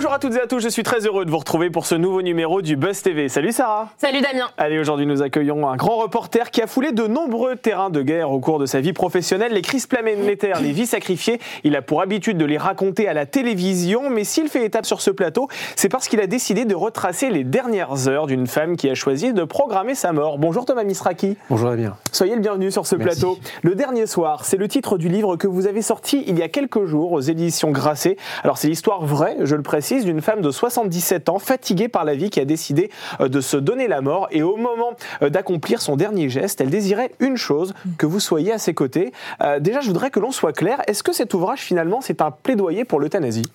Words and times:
Bonjour 0.00 0.14
à 0.14 0.18
toutes 0.18 0.36
et 0.36 0.40
à 0.40 0.46
tous, 0.46 0.60
je 0.60 0.70
suis 0.70 0.82
très 0.82 1.04
heureux 1.04 1.26
de 1.26 1.30
vous 1.30 1.36
retrouver 1.36 1.68
pour 1.68 1.84
ce 1.84 1.94
nouveau 1.94 2.22
numéro 2.22 2.62
du 2.62 2.74
Buzz 2.74 3.02
TV. 3.02 3.28
Salut 3.28 3.52
Sarah 3.52 3.90
Salut 3.98 4.22
Damien 4.22 4.48
Allez, 4.56 4.78
aujourd'hui 4.78 5.04
nous 5.04 5.20
accueillons 5.20 5.68
un 5.68 5.76
grand 5.76 5.98
reporter 5.98 6.50
qui 6.50 6.62
a 6.62 6.66
foulé 6.66 6.92
de 6.92 7.06
nombreux 7.06 7.56
terrains 7.56 7.90
de 7.90 8.00
guerre 8.00 8.30
au 8.30 8.40
cours 8.40 8.58
de 8.58 8.64
sa 8.64 8.80
vie 8.80 8.94
professionnelle. 8.94 9.52
Les 9.52 9.60
crises 9.60 9.86
planétaires, 9.86 10.62
les 10.62 10.72
vies 10.72 10.86
sacrifiées, 10.86 11.38
il 11.64 11.76
a 11.76 11.82
pour 11.82 12.00
habitude 12.00 12.38
de 12.38 12.46
les 12.46 12.56
raconter 12.56 13.08
à 13.08 13.12
la 13.12 13.26
télévision, 13.26 14.08
mais 14.08 14.24
s'il 14.24 14.48
fait 14.48 14.64
étape 14.64 14.86
sur 14.86 15.02
ce 15.02 15.10
plateau, 15.10 15.48
c'est 15.76 15.90
parce 15.90 16.08
qu'il 16.08 16.22
a 16.22 16.26
décidé 16.26 16.64
de 16.64 16.74
retracer 16.74 17.28
les 17.28 17.44
dernières 17.44 18.08
heures 18.08 18.26
d'une 18.26 18.46
femme 18.46 18.78
qui 18.78 18.88
a 18.88 18.94
choisi 18.94 19.34
de 19.34 19.44
programmer 19.44 19.94
sa 19.94 20.14
mort. 20.14 20.38
Bonjour 20.38 20.64
Thomas 20.64 20.84
Misraki. 20.84 21.36
Bonjour 21.50 21.68
Damien. 21.68 21.94
Soyez 22.10 22.36
le 22.36 22.40
bienvenu 22.40 22.70
sur 22.70 22.86
ce 22.86 22.96
Merci. 22.96 23.20
plateau. 23.20 23.38
Le 23.60 23.74
dernier 23.74 24.06
soir, 24.06 24.46
c'est 24.46 24.56
le 24.56 24.66
titre 24.66 24.96
du 24.96 25.10
livre 25.10 25.36
que 25.36 25.46
vous 25.46 25.66
avez 25.66 25.82
sorti 25.82 26.24
il 26.26 26.38
y 26.38 26.42
a 26.42 26.48
quelques 26.48 26.86
jours 26.86 27.12
aux 27.12 27.20
éditions 27.20 27.70
Grasset. 27.70 28.16
Alors 28.44 28.56
c'est 28.56 28.68
l'histoire 28.68 29.04
vraie, 29.04 29.36
je 29.42 29.56
le 29.56 29.62
précise, 29.62 29.89
d'une 29.98 30.20
femme 30.20 30.40
de 30.40 30.50
77 30.50 31.28
ans 31.28 31.38
fatiguée 31.38 31.88
par 31.88 32.04
la 32.04 32.14
vie 32.14 32.30
qui 32.30 32.40
a 32.40 32.44
décidé 32.44 32.90
euh, 33.20 33.28
de 33.28 33.40
se 33.40 33.56
donner 33.56 33.88
la 33.88 34.00
mort 34.00 34.28
et 34.30 34.42
au 34.42 34.56
moment 34.56 34.92
euh, 35.22 35.28
d'accomplir 35.28 35.82
son 35.82 35.96
dernier 35.96 36.28
geste, 36.28 36.60
elle 36.60 36.70
désirait 36.70 37.12
une 37.20 37.36
chose, 37.36 37.74
que 37.98 38.06
vous 38.06 38.20
soyez 38.20 38.52
à 38.52 38.58
ses 38.58 38.74
côtés. 38.74 39.12
Euh, 39.42 39.58
déjà, 39.58 39.80
je 39.80 39.88
voudrais 39.88 40.10
que 40.10 40.20
l'on 40.20 40.32
soit 40.32 40.52
clair, 40.52 40.80
est-ce 40.86 41.02
que 41.02 41.12
cet 41.12 41.34
ouvrage 41.34 41.60
finalement 41.60 42.00
c'est 42.00 42.22
un 42.22 42.30
plaidoyer 42.30 42.84
pour 42.84 43.00
l'euthanasie? 43.00 43.50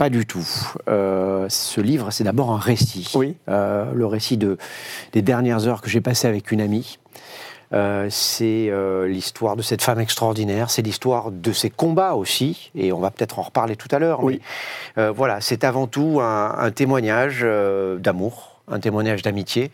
Pas 0.00 0.08
du 0.08 0.24
tout. 0.24 0.48
Euh, 0.88 1.44
ce 1.50 1.78
livre, 1.82 2.10
c'est 2.10 2.24
d'abord 2.24 2.52
un 2.52 2.58
récit. 2.58 3.12
Oui. 3.14 3.36
Euh, 3.50 3.84
le 3.92 4.06
récit 4.06 4.38
de, 4.38 4.56
des 5.12 5.20
dernières 5.20 5.68
heures 5.68 5.82
que 5.82 5.90
j'ai 5.90 6.00
passées 6.00 6.26
avec 6.26 6.52
une 6.52 6.62
amie. 6.62 6.98
Euh, 7.72 8.08
c'est 8.10 8.68
euh, 8.68 9.06
l'histoire 9.06 9.54
de 9.54 9.62
cette 9.62 9.82
femme 9.82 10.00
extraordinaire, 10.00 10.70
c'est 10.70 10.82
l'histoire 10.82 11.30
de 11.30 11.52
ses 11.52 11.70
combats 11.70 12.14
aussi, 12.14 12.70
et 12.74 12.92
on 12.92 12.98
va 12.98 13.10
peut-être 13.10 13.38
en 13.38 13.42
reparler 13.42 13.76
tout 13.76 13.88
à 13.92 13.98
l'heure. 13.98 14.24
Oui. 14.24 14.40
mais, 14.96 15.02
euh, 15.02 15.10
voilà, 15.12 15.40
c'est 15.40 15.62
avant 15.62 15.86
tout 15.86 16.18
un, 16.20 16.54
un 16.58 16.70
témoignage 16.72 17.40
euh, 17.42 17.96
d'amour, 17.98 18.59
un 18.70 18.80
témoignage 18.80 19.22
d'amitié, 19.22 19.70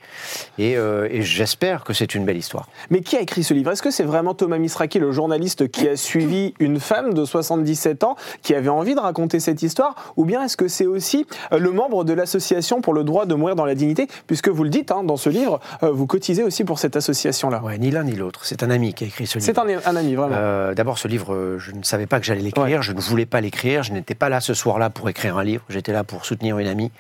et, 0.59 0.77
euh, 0.77 1.09
et 1.11 1.23
j'espère 1.23 1.85
que 1.85 1.93
c'est 1.93 2.15
une 2.15 2.25
belle 2.25 2.37
histoire. 2.37 2.69
Mais 2.91 3.01
qui 3.01 3.17
a 3.17 3.21
écrit 3.21 3.43
ce 3.45 3.55
livre? 3.55 3.71
Est-ce 3.71 3.83
que 3.83 3.91
c'est 3.91 4.05
vraiment 4.05 4.35
Thomas 4.35 4.59
Misraki, 4.59 4.99
le 4.99 5.13
journaliste 5.13 5.71
qui 5.71 5.89
a 5.89 5.97
suivi 5.97 6.55
une 6.59 6.81
femme 6.81 7.15
de 7.15 7.25
77 7.25 8.05
ans 8.05 8.17
qui 8.43 8.55
avait 8.55 8.69
envie 8.69 8.95
de 8.95 9.01
raconter 9.01 9.41
cette 9.41 9.63
histoire? 9.63 10.13
Ou 10.17 10.25
bien 10.25 10.43
est-ce 10.45 10.57
que 10.57 10.69
c'est 10.69 10.87
aussi 10.87 11.27
euh, 11.53 11.59
le 11.59 11.71
membre 11.73 12.05
de 12.05 12.13
l'association 12.13 12.81
pour 12.81 12.95
le 12.95 13.05
droit 13.05 13.27
de 13.27 13.35
mourir 13.35 13.57
dans 13.57 13.65
la 13.67 13.75
dignité? 13.75 14.09
Puisque 14.27 14.49
vous 14.49 14.65
le 14.65 14.71
dites 14.71 14.91
hein, 14.91 15.03
dans 15.05 15.17
ce 15.17 15.29
livre, 15.31 15.61
euh, 15.83 15.91
vous 15.91 16.07
cotisez 16.07 16.43
aussi 16.43 16.65
pour 16.65 16.79
cette 16.79 16.97
association-là. 16.97 17.63
Ouais, 17.63 17.79
ni 17.79 17.91
l'un 17.91 18.05
ni 18.05 18.13
l'autre. 18.15 18.45
C'est 18.45 18.63
un 18.63 18.71
ami 18.71 18.95
qui 18.95 19.05
a 19.05 19.07
écrit 19.07 19.27
ce 19.27 19.39
livre. 19.39 19.47
C'est 19.47 19.59
un, 19.59 19.67
un 19.85 19.97
ami, 19.97 20.15
vraiment. 20.15 20.35
Euh, 20.37 20.75
D'abord, 20.75 20.99
ce 20.99 21.09
livre, 21.09 21.57
je 21.59 21.73
ne 21.73 21.83
savais 21.83 22.07
pas 22.07 22.19
que 22.21 22.27
j'allais 22.27 22.41
l'écrire, 22.43 22.65
Ouais. 22.65 22.83
je 22.83 22.93
ne 22.93 23.01
voulais 23.01 23.27
pas 23.27 23.41
l'écrire, 23.41 23.83
je 23.83 23.93
n'étais 23.93 24.15
pas 24.15 24.29
là 24.29 24.41
ce 24.41 24.55
soir-là 24.55 24.91
pour 24.91 25.09
écrire 25.09 25.39
un 25.39 25.45
livre, 25.45 25.63
j'étais 25.69 25.93
là 25.93 26.05
pour 26.05 26.25
soutenir 26.25 26.59
une 26.59 26.67
amie 26.67 26.91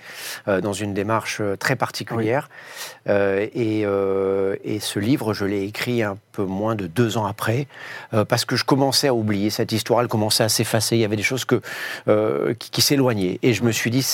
euh, 0.48 0.60
dans 0.60 0.72
une 0.72 0.94
démarche 0.94 1.40
très 1.58 1.74
particulière. 1.76 1.85
Euh, 3.08 3.46
et, 3.54 3.82
euh, 3.84 4.56
et 4.64 4.80
ce 4.80 4.98
livre, 4.98 5.34
je 5.34 5.44
l'ai 5.44 5.64
écrit 5.64 6.02
un 6.02 6.16
peu 6.32 6.44
moins 6.44 6.74
de 6.74 6.86
deux 6.86 7.16
ans 7.16 7.26
après, 7.26 7.66
euh, 8.14 8.24
parce 8.24 8.44
que 8.44 8.56
je 8.56 8.64
commençais 8.64 9.08
à 9.08 9.14
oublier 9.14 9.50
cette 9.50 9.72
histoire, 9.72 10.00
elle 10.00 10.08
commençait 10.08 10.44
à 10.44 10.48
s'effacer, 10.48 10.96
il 10.96 11.00
y 11.00 11.04
avait 11.04 11.16
des 11.16 11.22
choses 11.22 11.44
que, 11.44 11.60
euh, 12.08 12.54
qui, 12.54 12.70
qui 12.70 12.82
s'éloignaient. 12.82 13.38
Et 13.42 13.52
je 13.52 13.62
me 13.62 13.72
suis 13.72 13.90
dit, 13.90 14.06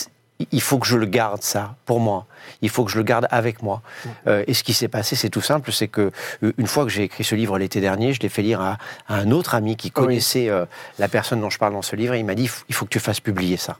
il 0.52 0.60
faut 0.60 0.78
que 0.78 0.86
je 0.86 0.96
le 0.96 1.06
garde 1.06 1.42
ça 1.42 1.74
pour 1.86 2.00
moi. 2.00 2.26
Il 2.60 2.70
faut 2.70 2.84
que 2.84 2.90
je 2.90 2.98
le 2.98 3.04
garde 3.04 3.26
avec 3.30 3.62
moi. 3.62 3.82
Euh, 4.26 4.44
et 4.46 4.54
ce 4.54 4.64
qui 4.64 4.72
s'est 4.72 4.88
passé, 4.88 5.16
c'est 5.16 5.30
tout 5.30 5.40
simple, 5.40 5.72
c'est 5.72 5.88
que 5.88 6.10
euh, 6.42 6.52
une 6.58 6.66
fois 6.66 6.84
que 6.84 6.90
j'ai 6.90 7.04
écrit 7.04 7.24
ce 7.24 7.34
livre 7.34 7.58
l'été 7.58 7.80
dernier, 7.80 8.12
je 8.12 8.20
l'ai 8.20 8.28
fait 8.28 8.42
lire 8.42 8.60
à, 8.60 8.78
à 9.08 9.16
un 9.16 9.30
autre 9.30 9.54
ami 9.54 9.76
qui 9.76 9.90
connaissait 9.90 10.48
euh, 10.48 10.64
la 10.98 11.08
personne 11.08 11.40
dont 11.40 11.50
je 11.50 11.58
parle 11.58 11.72
dans 11.72 11.82
ce 11.82 11.96
livre. 11.96 12.14
Et 12.14 12.18
il 12.18 12.24
m'a 12.24 12.34
dit, 12.34 12.50
il 12.68 12.74
faut 12.74 12.84
que 12.84 12.90
tu 12.90 12.98
fasses 12.98 13.20
publier 13.20 13.56
ça. 13.56 13.76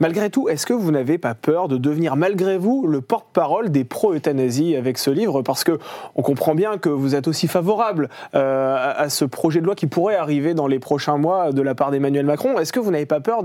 Malgré 0.00 0.30
tout, 0.30 0.48
est-ce 0.48 0.66
que 0.66 0.72
vous 0.72 0.90
n'avez 0.90 1.18
pas 1.18 1.34
peur 1.34 1.68
de 1.68 1.76
devenir, 1.76 2.16
malgré 2.16 2.58
vous, 2.58 2.86
le 2.86 3.00
porte-parole 3.00 3.70
des 3.70 3.84
pro-euthanasie 3.84 4.76
avec 4.76 4.98
ce 4.98 5.10
livre? 5.10 5.42
Parce 5.42 5.64
que 5.64 5.78
on 6.14 6.22
comprend 6.22 6.54
bien 6.54 6.78
que 6.78 6.88
vous 6.88 7.14
êtes 7.14 7.28
aussi 7.28 7.48
favorable 7.48 8.08
euh, 8.34 8.94
à, 8.96 9.08
ce 9.08 9.24
projet 9.24 9.60
de 9.60 9.66
loi 9.66 9.74
qui 9.74 9.86
pourrait 9.86 10.16
arriver 10.16 10.54
dans 10.54 10.66
les 10.66 10.78
prochains 10.78 11.16
mois 11.16 11.52
de 11.52 11.62
la 11.62 11.74
part 11.74 11.90
d'Emmanuel 11.90 12.26
Macron. 12.26 12.58
Est-ce 12.58 12.72
que 12.72 12.80
vous 12.80 12.90
n'avez 12.90 13.06
pas 13.06 13.20
peur 13.20 13.42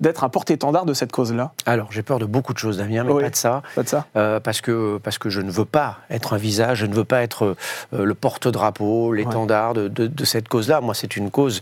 d'être 0.00 0.24
un 0.24 0.28
porte-étendard 0.28 0.84
de 0.84 0.94
cette 0.94 1.12
cause-là? 1.12 1.52
Alors, 1.66 1.92
j'ai 1.92 2.01
peur 2.02 2.18
de 2.18 2.24
beaucoup 2.26 2.52
de 2.52 2.58
choses, 2.58 2.76
Damien, 2.78 3.04
mais 3.04 3.12
Oui. 3.12 3.22
pas 3.22 3.30
de 3.30 3.36
ça. 3.36 3.62
Pas 3.74 3.82
de 3.82 3.88
ça 3.88 4.06
Euh, 4.16 4.40
parce, 4.40 4.60
que, 4.60 4.98
parce 5.02 5.18
que 5.18 5.30
je 5.30 5.40
ne 5.40 5.50
veux 5.50 5.64
pas 5.64 5.98
être 6.10 6.34
un 6.34 6.36
visage, 6.36 6.78
je 6.78 6.86
ne 6.86 6.94
veux 6.94 7.04
pas 7.04 7.22
être 7.22 7.56
euh, 7.94 8.04
le 8.04 8.14
porte-drapeau, 8.14 9.12
l'étendard 9.12 9.74
de, 9.74 9.88
de- 9.88 10.06
de 10.06 10.24
cette 10.24 10.48
cause-là. 10.48 10.80
Moi, 10.80 10.94
c'est 10.94 11.16
une 11.16 11.30
cause 11.30 11.60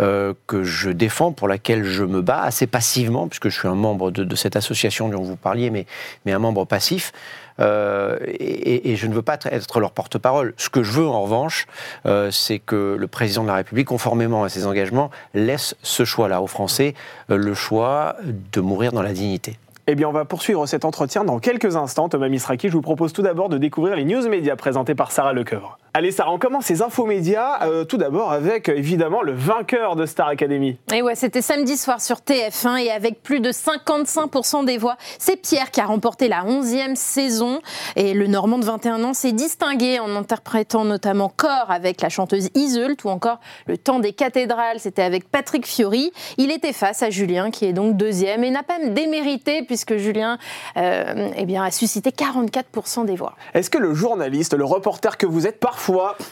euh, 0.00 0.34
que 0.46 0.64
je 0.64 0.90
défends, 0.90 1.32
pour 1.32 1.48
laquelle 1.48 1.84
je 1.84 2.04
me 2.04 2.22
bats 2.22 2.42
assez 2.42 2.66
passivement, 2.66 3.28
puisque 3.28 3.48
je 3.48 3.58
suis 3.58 3.68
un 3.68 3.74
membre 3.74 4.10
de, 4.10 4.24
de 4.24 4.34
cette 4.36 4.56
association 4.56 5.08
dont 5.08 5.22
vous 5.22 5.36
parliez, 5.36 5.70
mais, 5.70 5.86
mais 6.24 6.32
un 6.32 6.38
membre 6.38 6.64
passif. 6.64 7.12
Euh, 7.60 8.18
et, 8.26 8.92
et 8.92 8.96
je 8.96 9.06
ne 9.06 9.12
veux 9.14 9.20
pas 9.22 9.34
être- 9.34 9.46
être 9.48 9.78
leur 9.78 9.90
porte-parole. 9.92 10.54
Ce 10.56 10.70
que 10.70 10.82
je 10.82 10.90
veux, 10.92 11.06
en 11.06 11.22
revanche, 11.22 11.66
euh, 12.06 12.30
c'est 12.30 12.58
que 12.58 12.96
le 12.98 13.06
président 13.08 13.42
de 13.42 13.48
la 13.48 13.56
République, 13.56 13.88
conformément 13.88 14.42
à 14.42 14.48
ses 14.48 14.66
engagements, 14.66 15.10
laisse 15.34 15.74
ce 15.82 16.04
choix-là 16.06 16.40
aux 16.40 16.46
Français, 16.46 16.94
euh, 17.30 17.36
le 17.36 17.52
choix 17.54 18.16
de 18.24 18.60
mourir 18.62 18.92
dans 18.92 19.02
la 19.02 19.12
dignité. 19.12 19.58
Eh 19.88 19.96
bien, 19.96 20.08
on 20.08 20.12
va 20.12 20.24
poursuivre 20.24 20.64
cet 20.66 20.84
entretien 20.84 21.24
dans 21.24 21.40
quelques 21.40 21.74
instants. 21.74 22.08
Thomas 22.08 22.28
Misraki, 22.28 22.68
je 22.68 22.72
vous 22.72 22.82
propose 22.82 23.12
tout 23.12 23.22
d'abord 23.22 23.48
de 23.48 23.58
découvrir 23.58 23.96
les 23.96 24.04
news 24.04 24.28
médias 24.28 24.54
présentés 24.54 24.94
par 24.94 25.10
Sarah 25.10 25.32
Lecoeuvre. 25.32 25.78
Allez, 25.94 26.10
Sarah, 26.10 26.32
on 26.32 26.38
commence 26.38 26.64
ces 26.64 26.80
infos 26.80 27.04
médias 27.04 27.66
euh, 27.66 27.84
tout 27.84 27.98
d'abord 27.98 28.32
avec 28.32 28.70
évidemment 28.70 29.20
le 29.20 29.34
vainqueur 29.34 29.94
de 29.94 30.06
Star 30.06 30.28
Academy. 30.28 30.78
Et 30.90 31.02
ouais, 31.02 31.14
c'était 31.14 31.42
samedi 31.42 31.76
soir 31.76 32.00
sur 32.00 32.20
TF1 32.20 32.78
et 32.78 32.90
avec 32.90 33.22
plus 33.22 33.40
de 33.40 33.52
55% 33.52 34.64
des 34.64 34.78
voix, 34.78 34.96
c'est 35.18 35.36
Pierre 35.36 35.70
qui 35.70 35.82
a 35.82 35.84
remporté 35.84 36.28
la 36.28 36.44
11e 36.44 36.94
saison. 36.94 37.60
Et 37.96 38.14
le 38.14 38.26
Normand 38.26 38.58
de 38.58 38.64
21 38.64 39.04
ans 39.04 39.12
s'est 39.12 39.32
distingué 39.32 40.00
en 40.00 40.16
interprétant 40.16 40.86
notamment 40.86 41.28
Corps 41.28 41.70
avec 41.70 42.00
la 42.00 42.08
chanteuse 42.08 42.48
Iseult 42.54 42.96
ou 43.04 43.10
encore 43.10 43.38
Le 43.66 43.76
Temps 43.76 43.98
des 43.98 44.14
cathédrales, 44.14 44.80
c'était 44.80 45.02
avec 45.02 45.30
Patrick 45.30 45.66
Fiori. 45.66 46.10
Il 46.38 46.50
était 46.50 46.72
face 46.72 47.02
à 47.02 47.10
Julien 47.10 47.50
qui 47.50 47.66
est 47.66 47.74
donc 47.74 47.98
deuxième 47.98 48.44
et 48.44 48.50
n'a 48.50 48.62
pas 48.62 48.78
démérité 48.78 49.62
puisque 49.62 49.98
Julien 49.98 50.38
euh, 50.78 51.28
eh 51.36 51.44
bien, 51.44 51.62
a 51.62 51.70
suscité 51.70 52.08
44% 52.08 53.04
des 53.04 53.14
voix. 53.14 53.34
Est-ce 53.52 53.68
que 53.68 53.76
le 53.76 53.92
journaliste, 53.92 54.54
le 54.54 54.64
reporter 54.64 55.18
que 55.18 55.26
vous 55.26 55.46
êtes, 55.46 55.60
parfois 55.60 55.81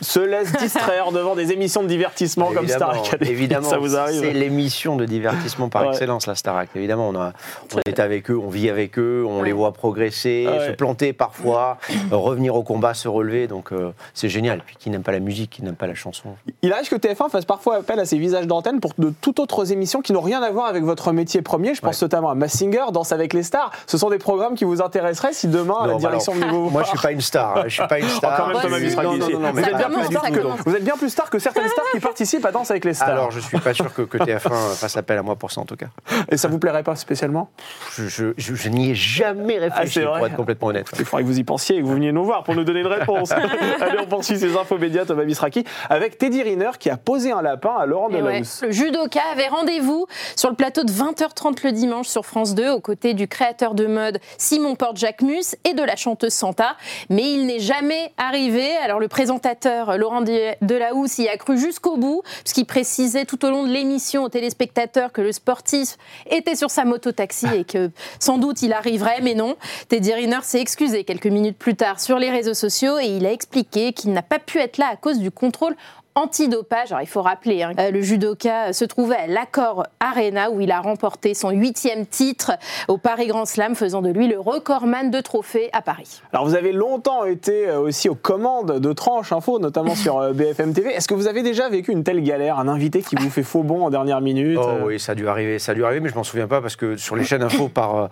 se 0.01 0.21
laisse 0.21 0.53
distraire 0.53 1.13
devant 1.13 1.35
des 1.35 1.53
émissions 1.53 1.83
de 1.83 1.89
divertissement 1.89 2.53
comme 2.53 2.69
Star 2.69 2.91
Academy 2.91 3.31
Évidemment, 3.31 3.69
Ça 3.69 3.79
vous 3.79 3.97
arrive 3.97 4.21
c'est 4.21 4.33
l'émission 4.33 4.97
de 4.97 5.05
divertissement 5.05 5.69
par 5.69 5.83
Ouais. 5.83 5.89
excellence, 5.89 6.27
la 6.27 6.35
Starac. 6.35 6.69
Évidemment, 6.75 7.09
on, 7.09 7.15
a, 7.17 7.33
on 7.75 7.79
est 7.87 7.99
avec 8.01 8.31
eux, 8.31 8.39
on 8.39 8.49
vit 8.49 8.69
avec 8.71 8.99
eux, 8.99 9.25
on 9.27 9.41
Ouais. 9.41 9.47
les 9.47 9.53
voit 9.53 9.73
progresser, 9.73 10.47
Ouais. 10.49 10.69
se 10.69 10.73
planter 10.73 11.13
parfois, 11.13 11.79
euh, 12.13 12.17
revenir 12.17 12.55
au 12.55 12.63
combat, 12.63 12.95
se 12.95 13.09
relever. 13.09 13.47
Donc 13.47 13.73
euh, 13.73 13.93
c'est 14.15 14.29
génial. 14.29 14.61
Puis 14.67 14.77
qui 14.79 14.91
n'aime 14.91 15.03
pas 15.03 15.13
la 15.13 15.21
musique, 15.21 15.51
qui 15.51 15.63
n'aime 15.63 15.75
pas 15.77 15.87
la 15.87 15.95
chanson 15.95 16.31
Il 16.63 16.73
arrive 16.73 16.89
que 16.89 16.97
TF1 16.97 17.29
fasse 17.31 17.45
parfois 17.45 17.77
appel 17.77 17.99
à 18.01 18.05
ses 18.05 18.19
visages 18.19 18.47
d'antenne 18.47 18.81
pour 18.81 18.93
de 18.99 19.13
toutes 19.21 19.41
autres 19.41 19.73
émissions 19.73 20.01
qui 20.01 20.13
n'ont 20.13 20.21
rien 20.21 20.43
à 20.43 20.51
voir 20.51 20.67
avec 20.67 20.85
votre 20.85 21.13
métier 21.13 21.43
premier. 21.43 21.75
Je 21.75 21.81
pense 21.81 22.01
notamment 22.03 22.31
à 22.31 22.35
Massinger, 22.35 22.85
Danse 22.93 23.13
avec 23.13 23.33
les 23.33 23.43
stars. 23.43 23.71
Ce 23.87 23.97
sont 23.99 24.11
des 24.11 24.19
programmes 24.19 24.55
qui 24.55 24.65
vous 24.65 24.83
intéresseraient 24.83 25.33
si 25.33 25.49
demain 25.49 25.79
la 25.83 25.87
Non, 25.89 25.93
bah 25.95 25.99
direction 26.01 26.33
alors, 26.33 26.45
venait 26.49 26.53
vous 26.59 26.71
Moi, 26.71 26.83
je 26.83 26.89
suis 26.91 26.99
pas 26.99 27.13
une 27.13 27.21
star. 27.21 27.57
hein. 27.59 27.63
Je 27.67 27.75
suis 27.75 27.87
pas 27.87 27.99
une 27.99 28.09
star. 28.09 28.31
Oh, 28.41 28.43
quand 28.43 28.47
même, 28.49 28.57
Thomas 28.63 28.63
Thomas 28.63 28.79
si. 28.79 28.85
Misraki 28.85 29.07
Non, 29.09 29.17
non, 29.17 29.27
ici. 29.27 29.37
Non, 29.41 29.49
non, 29.49 29.53
vous, 29.53 29.57
mais 29.57 29.63
êtes 29.63 29.71
ça 29.71 29.77
bien 29.79 29.91
plus 29.91 30.07
star 30.07 30.31
que, 30.31 30.39
commence. 30.39 30.61
vous 30.65 30.77
êtes 30.77 30.85
bien 30.85 30.97
plus 30.97 31.11
star 31.11 31.31
que 31.31 31.39
certaines 31.39 31.69
stars 31.69 31.85
qui 31.93 32.01
participent 32.01 32.45
à 32.45 32.53
Danse 32.53 32.71
avec 32.71 32.85
les 32.85 32.95
stars. 32.95 33.09
Alors, 33.09 33.31
je 33.31 33.41
suis 33.41 33.59
pas 33.59 33.75
sûr 33.75 33.93
que, 33.93 34.03
que 34.03 34.19
TF1 34.19 34.77
fasse 34.77 34.97
appel 34.97 35.19
à 35.19 35.23
moi 35.23 35.37
pour 35.37 35.51
ça, 35.51 35.61
en 35.61 35.65
tout 35.65 35.77
cas. 35.77 35.87
Et 36.31 36.37
ça 36.37 36.49
vous 36.49 36.59
plairait 36.59 36.83
pas 36.83 36.95
spécialement? 36.97 37.51
Je, 37.97 38.09
je- 38.09 38.33
je- 38.37 38.55
je 38.55 38.69
n'y 38.69 38.91
ai 38.91 38.95
jamais 38.95 39.59
Ah, 39.61 39.77
réfléchi, 39.81 40.01
vrai 40.01 40.19
pour 40.19 40.27
être 40.27 40.37
complètement 40.37 40.69
honnête. 40.69 40.87
Il 40.99 41.05
faudrait 41.05 41.23
que 41.23 41.29
vous 41.29 41.39
y 41.39 41.45
pensiez 41.45 41.77
et 41.77 41.81
que 41.81 41.85
vous 41.85 41.95
veniez 41.95 42.13
nous 42.13 42.25
voir 42.25 42.45
pour 42.45 42.55
nous 42.55 42.65
donner 42.65 42.81
une 42.81 42.87
réponse. 42.87 43.31
Allez, 43.81 43.99
on 44.01 44.07
poursuit 44.07 44.39
ces 44.39 44.57
infos 44.57 44.79
médias, 44.79 45.05
Thomas 45.05 45.25
Misraki, 45.25 45.65
avec 45.89 46.19
Teddy 46.19 46.43
Riner 46.43 46.71
qui 46.79 46.91
a 46.91 46.97
posé 46.97 47.33
un 47.33 47.43
lapin 47.43 47.75
à 47.79 47.87
Laurent 47.87 48.09
ouais, 48.11 48.21
Delahousse. 48.21 48.63
le 48.63 48.71
judoka 48.71 49.21
avait 49.33 49.49
rendez-vous 49.49 50.07
sur 50.37 50.51
le 50.51 50.57
plateau 50.57 50.85
de 50.85 50.91
20h30 50.93 51.65
le 51.65 51.73
dimanche 51.73 52.07
sur 52.09 52.25
France 52.25 52.55
2 52.55 52.71
aux 52.71 52.81
côtés 52.81 53.15
du 53.15 53.27
créateur 53.29 53.75
de 53.75 53.87
mode 53.87 54.19
Simon 54.39 54.75
Porte-Jacquemus 54.77 55.57
et 55.65 55.75
de 55.75 55.83
la 55.83 55.97
chanteuse 55.97 56.33
Santa. 56.33 56.77
Mais 57.09 57.23
il 57.33 57.47
n'est 57.47 57.59
jamais 57.61 58.13
arrivé. 58.19 58.77
Alors 58.85 59.01
le 59.01 59.09
présentateur 59.09 59.97
Laurent 59.99 60.21
De- 60.23 60.55
Delahousse 60.65 61.19
y 61.19 61.29
a 61.29 61.37
cru 61.37 61.59
jusqu'au 61.59 61.97
bout 61.97 62.23
puisqu'il 62.45 62.65
précisait 62.67 63.25
tout 63.25 63.45
au 63.45 63.51
long 63.51 63.65
de 63.67 63.73
l'émission 63.73 64.25
aux 64.25 64.29
téléspectateurs 64.29 65.13
que 65.13 65.21
le 65.21 65.33
sportif 65.33 65.97
était 66.29 66.57
sur 66.57 66.71
sa 66.71 66.85
moto-taxi 66.85 67.47
et 67.55 67.65
que 67.65 67.91
sans 68.19 68.39
doute 68.39 68.63
il 68.63 68.73
arriverait, 68.73 69.21
mais 69.23 69.35
non. 69.35 69.57
Teddy 69.89 70.13
Riner 70.13 70.41
s'est 70.43 70.61
excusé 70.61 71.05
quelques 71.05 71.27
minutes 71.27 71.59
plus 71.59 71.75
tard 71.75 72.01
sur 72.01 72.19
les 72.19 72.31
réseaux 72.31 72.55
sociaux 72.55 72.99
et 72.99 73.07
il 73.07 73.27
a 73.27 73.33
expliqué 73.33 73.93
qu'il 73.93 74.13
n'a 74.13 74.23
pas 74.23 74.39
pu 74.39 74.59
être 74.59 74.79
là 74.79 74.89
à 74.93 74.97
cause 74.97 75.19
du 75.19 75.31
contrôle 75.31 75.77
antidopage. 76.15 76.93
Alors 76.93 77.03
il 77.03 77.07
faut 77.09 77.23
rappeler, 77.23 77.63
hein, 77.63 77.73
le 77.91 78.01
judoka 78.03 78.73
se 78.73 78.85
trouvait 78.85 79.17
à 79.17 79.27
l'Accord 79.27 79.87
Arena 80.01 80.51
où 80.51 80.61
il 80.61 80.71
a 80.73 80.81
remporté 80.81 81.35
son 81.35 81.51
huitième 81.51 82.07
titre 82.07 82.53
au 82.89 82.99
Paris 82.99 83.27
Grand 83.29 83.45
Slam, 83.45 83.75
faisant 83.75 84.03
de 84.03 84.11
lui 84.11 84.29
le 84.29 84.39
recordman 84.39 85.11
de 85.11 85.21
trophées 85.21 85.71
à 85.73 85.83
Paris. 85.83 86.21
Alors 86.33 86.45
vous 86.47 86.55
avez 86.55 86.73
longtemps 86.73 87.25
été 87.25 87.69
euh, 87.69 87.79
aussi 87.81 88.09
aux 88.09 88.15
commandes 88.15 88.79
de 88.81 88.93
Tranche 88.93 89.33
Info, 89.33 89.59
notamment 89.59 89.95
sur 89.95 90.19
euh, 90.19 90.33
BFM 90.33 90.73
TV. 90.73 90.91
Est-ce 90.91 91.09
que 91.09 91.15
vous 91.15 91.29
avez 91.29 91.43
déjà 91.43 91.69
vécu 91.69 91.93
une 91.93 92.05
telle 92.05 92.23
galère? 92.23 92.59
Un 92.59 92.69
invité 92.69 93.03
qui 93.03 93.17
vous 93.17 93.31
fait 93.31 93.43
faux 93.43 93.63
bon 93.63 93.85
en 93.87 93.91
dernière 93.91 94.21
minute 94.21 94.59
Oh 94.61 94.67
euh, 94.69 94.87
oui, 94.87 95.01
ça 95.01 95.13
a 95.13 95.15
dû 95.15 95.29
arriver, 95.29 95.59
ça 95.59 95.73
a 95.73 95.75
dû 95.75 95.85
arriver, 95.85 96.01
mais 96.01 96.09
je 96.09 96.15
m'en 96.15 96.25
souviens 96.25 96.49
pas 96.49 96.61
parce 96.61 96.77
que 96.77 96.97
sur 96.97 97.17
les 97.17 97.25
chaînes 97.25 97.43
info, 97.43 97.69
par, 97.69 98.09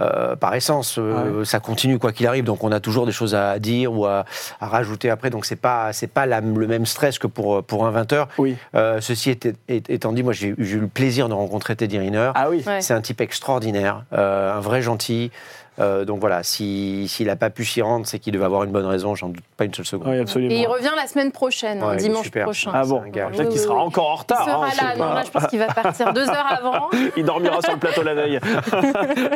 euh, 0.00 0.36
par 0.36 0.54
essence, 0.54 0.96
euh, 0.98 1.44
ça 1.44 1.60
continue 1.60 1.98
quoi 1.98 2.12
qu'il 2.12 2.26
arrive. 2.26 2.44
Donc 2.44 2.62
on 2.64 2.72
a 2.72 2.80
toujours 2.80 3.06
des 3.06 3.12
choses 3.12 3.34
à 3.34 3.58
dire 3.58 3.92
ou 3.92 4.04
à, 4.06 4.24
à 4.60 4.66
rajouter 4.66 5.10
après. 5.10 5.30
Donc 5.30 5.44
c'est 5.46 5.56
pas 5.56 5.92
c'est 5.92 6.06
pas 6.06 6.26
la- 6.26 6.40
le 6.40 6.66
même 6.66 6.86
stress 6.86 7.18
que 7.18 7.26
pour 7.26 7.37
pour 7.42 7.86
un 7.86 7.90
20 7.90 8.12
heures. 8.12 8.28
Oui. 8.38 8.56
Euh, 8.74 9.00
ceci 9.00 9.30
était- 9.30 9.54
étant 9.68 10.12
dit, 10.12 10.22
moi 10.22 10.32
j'ai 10.32 10.54
j'ai 10.58 10.76
eu 10.76 10.80
le 10.80 10.88
plaisir 10.88 11.28
de 11.28 11.34
rencontrer 11.34 11.76
Teddy 11.76 11.98
Riner. 11.98 12.32
Ah 12.34 12.48
oui. 12.50 12.62
Ouais. 12.66 12.80
C'est 12.80 12.94
un 12.94 13.00
type 13.00 13.20
extraordinaire, 13.20 14.04
euh, 14.12 14.54
un 14.56 14.60
vrai 14.60 14.82
gentil. 14.82 15.30
Euh, 15.80 16.04
donc 16.04 16.20
voilà, 16.20 16.42
si- 16.42 17.06
s'il 17.08 17.26
n'a 17.28 17.36
pas 17.36 17.50
pu 17.50 17.64
s'y 17.64 17.82
rendre, 17.82 18.06
c'est 18.06 18.18
qu'il 18.18 18.32
devait 18.32 18.44
avoir 18.44 18.64
une 18.64 18.72
bonne 18.72 18.86
raison, 18.86 19.14
j'en 19.14 19.28
doute 19.28 19.44
pas 19.56 19.64
une 19.64 19.74
seule 19.74 19.86
seconde. 19.86 20.08
Oui, 20.08 20.18
absolument. 20.18 20.50
Et 20.54 20.58
il 20.60 20.66
revient 20.66 20.90
la 20.96 21.06
semaine 21.06 21.32
prochaine, 21.32 21.82
hein, 21.82 21.88
Ouais, 21.90 21.96
il 21.96 22.02
dimanche 22.02 22.24
super. 22.24 22.44
prochain. 22.44 22.70
Ah 22.74 22.84
bon. 22.84 23.00
Peut-être 23.00 23.38
Oui, 23.40 23.48
qu'il 23.48 23.58
sera 23.60 23.74
oui. 23.74 23.80
encore 23.82 24.10
en 24.10 24.14
Il 24.14 24.18
retard. 24.18 24.44
sera 24.44 24.66
hein, 24.66 24.70
là, 24.80 24.92
non, 24.96 25.08
pas. 25.08 25.14
là 25.14 25.22
je 25.24 25.30
pense 25.30 25.46
qu'il 25.46 25.58
va 25.58 25.66
partir 25.66 26.12
deux 26.12 26.28
heures 26.28 26.46
avant. 26.58 26.88
Il 27.16 27.24
dormira 27.24 27.60
sur 27.62 27.72
le 27.72 27.78
plateau 27.78 28.02
la 28.02 28.14
veille. 28.14 28.38